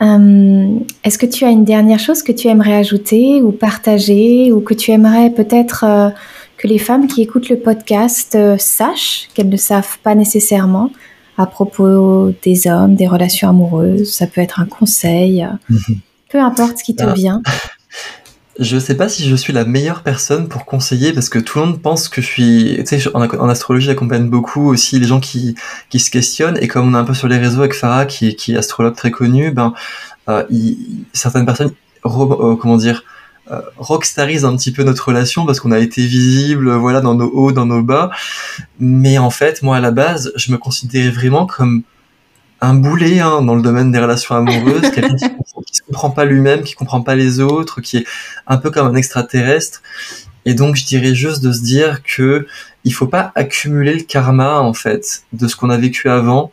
[0.00, 0.68] Euh,
[1.02, 4.74] Est-ce que tu as une dernière chose que tu aimerais ajouter ou partager ou que
[4.74, 6.08] tu aimerais peut-être euh,
[6.56, 10.90] que les femmes qui écoutent le podcast sachent qu'elles ne savent pas nécessairement
[11.36, 14.12] à propos des hommes, des relations amoureuses?
[14.12, 15.46] Ça peut être un conseil,
[16.30, 17.12] peu importe ce qui te ah.
[17.12, 17.42] vient.
[18.60, 21.64] Je sais pas si je suis la meilleure personne pour conseiller parce que tout le
[21.64, 22.76] monde pense que je suis.
[22.86, 25.54] Tu sais, en, astrologie, j'accompagne beaucoup aussi les gens qui,
[25.88, 28.36] qui se questionnent et comme on est un peu sur les réseaux avec Farah, qui,
[28.36, 29.72] qui est astrologue très connu, ben
[30.28, 31.72] euh, il, certaines personnes,
[32.04, 33.02] euh, comment dire,
[33.50, 37.30] euh, rockstarisent un petit peu notre relation parce qu'on a été visible, voilà, dans nos
[37.30, 38.10] hauts, dans nos bas.
[38.78, 41.82] Mais en fait, moi à la base, je me considérais vraiment comme
[42.60, 45.24] un boulet hein, dans le domaine des relations amoureuses, quelqu'un qui,
[45.70, 48.06] qui se comprend pas lui-même, qui comprend pas les autres, qui est
[48.46, 49.82] un peu comme un extraterrestre.
[50.44, 52.46] Et donc, je dirais juste de se dire que
[52.84, 56.50] il faut pas accumuler le karma en fait de ce qu'on a vécu avant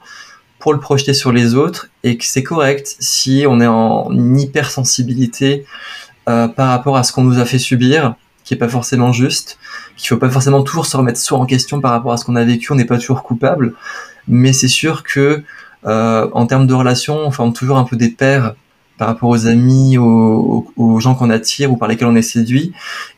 [0.59, 5.65] pour le projeter sur les autres et que c'est correct si on est en hypersensibilité
[6.27, 9.57] euh, par rapport à ce qu'on nous a fait subir, qui est pas forcément juste,
[9.95, 12.35] qu'il faut pas forcément toujours se remettre soi en question par rapport à ce qu'on
[12.35, 13.75] a vécu, on n'est pas toujours coupable,
[14.27, 15.43] mais c'est sûr que
[15.85, 18.55] euh, en termes de relations, on forme toujours un peu des pairs
[18.97, 22.73] par rapport aux amis, aux, gens qu'on attire ou par lesquels on est séduit,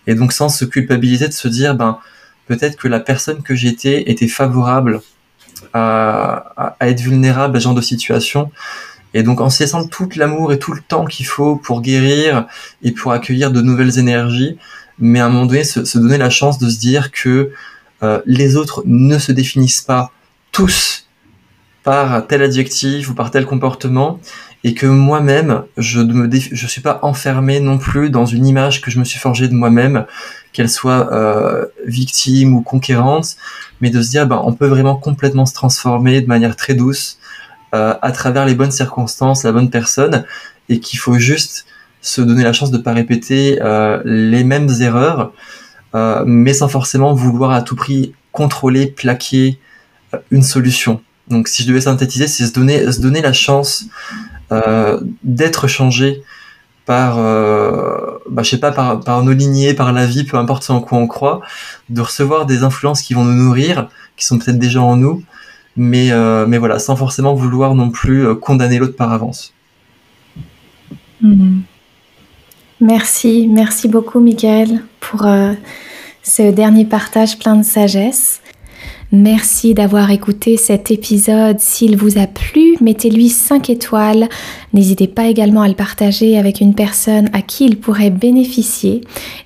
[0.07, 1.99] et donc sans se culpabiliser de se dire, ben
[2.47, 5.01] peut-être que la personne que j'étais était favorable
[5.73, 8.51] à, être vulnérable à ce genre de situation.
[9.13, 12.45] Et donc en se laissant tout l'amour et tout le temps qu'il faut pour guérir
[12.83, 14.57] et pour accueillir de nouvelles énergies,
[14.99, 17.51] mais à un moment donné se, se donner la chance de se dire que
[18.03, 20.11] euh, les autres ne se définissent pas
[20.51, 21.07] tous
[21.83, 24.19] par tel adjectif ou par tel comportement
[24.63, 28.91] et que moi-même je ne je suis pas enfermé non plus dans une image que
[28.91, 30.05] je me suis forgée de moi-même
[30.51, 33.37] qu'elle soit euh, victime ou conquérante
[33.81, 37.19] mais de se dire ben on peut vraiment complètement se transformer de manière très douce
[37.73, 40.25] euh, à travers les bonnes circonstances la bonne personne
[40.67, 41.65] et qu'il faut juste
[42.01, 45.33] se donner la chance de pas répéter euh, les mêmes erreurs
[45.95, 49.57] euh, mais sans forcément vouloir à tout prix contrôler plaquer
[50.13, 51.01] euh, une solution.
[51.29, 53.85] Donc si je devais synthétiser c'est se donner se donner la chance
[55.23, 56.23] d'être changé
[56.89, 60.81] par, euh, bah, je sais pas, par, nos lignées, par la vie, peu importe en
[60.81, 61.41] quoi on croit,
[61.89, 65.21] de recevoir des influences qui vont nous nourrir, qui sont peut-être déjà en nous,
[65.75, 69.53] mais, euh, mais voilà, sans forcément vouloir non plus euh, condamner l'autre par avance.
[71.21, 71.59] Mmh.
[72.81, 75.53] Merci, merci beaucoup, Michael, pour euh,
[76.23, 78.41] ce dernier partage plein de sagesse.
[79.11, 81.59] Merci d'avoir écouté cet épisode.
[81.59, 84.29] S'il vous a plu, mettez-lui 5 étoiles.
[84.71, 89.01] N'hésitez pas également à le partager avec une personne à qui il pourrait bénéficier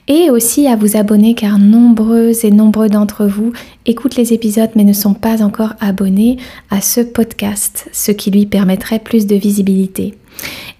[0.09, 3.53] et aussi à vous abonner car nombreux et nombreux d'entre vous
[3.86, 6.36] écoutent les épisodes mais ne sont pas encore abonnés
[6.70, 10.14] à ce podcast, ce qui lui permettrait plus de visibilité.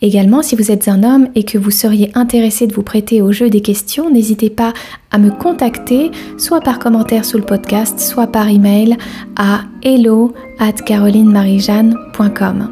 [0.02, 3.32] Également, si vous êtes un homme et que vous seriez intéressé de vous prêter au
[3.32, 4.74] jeu des questions, n'hésitez pas
[5.12, 8.98] à me contacter, soit par commentaire sous le podcast, soit par email
[9.38, 12.70] à hello at carolinemarijeanne.com.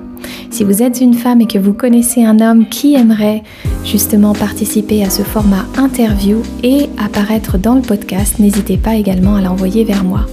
[0.49, 3.43] Si vous êtes une femme et que vous connaissez un homme qui aimerait
[3.85, 9.41] justement participer à ce format interview et apparaître dans le podcast, n'hésitez pas également à
[9.41, 10.25] l'envoyer vers moi.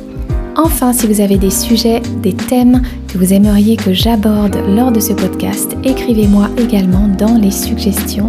[0.59, 4.99] Enfin, si vous avez des sujets, des thèmes que vous aimeriez que j'aborde lors de
[4.99, 8.29] ce podcast, écrivez-moi également dans les suggestions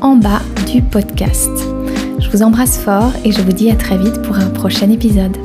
[0.00, 1.50] en bas du podcast.
[2.18, 5.36] Je vous embrasse fort et je vous dis à très vite pour un prochain épisode.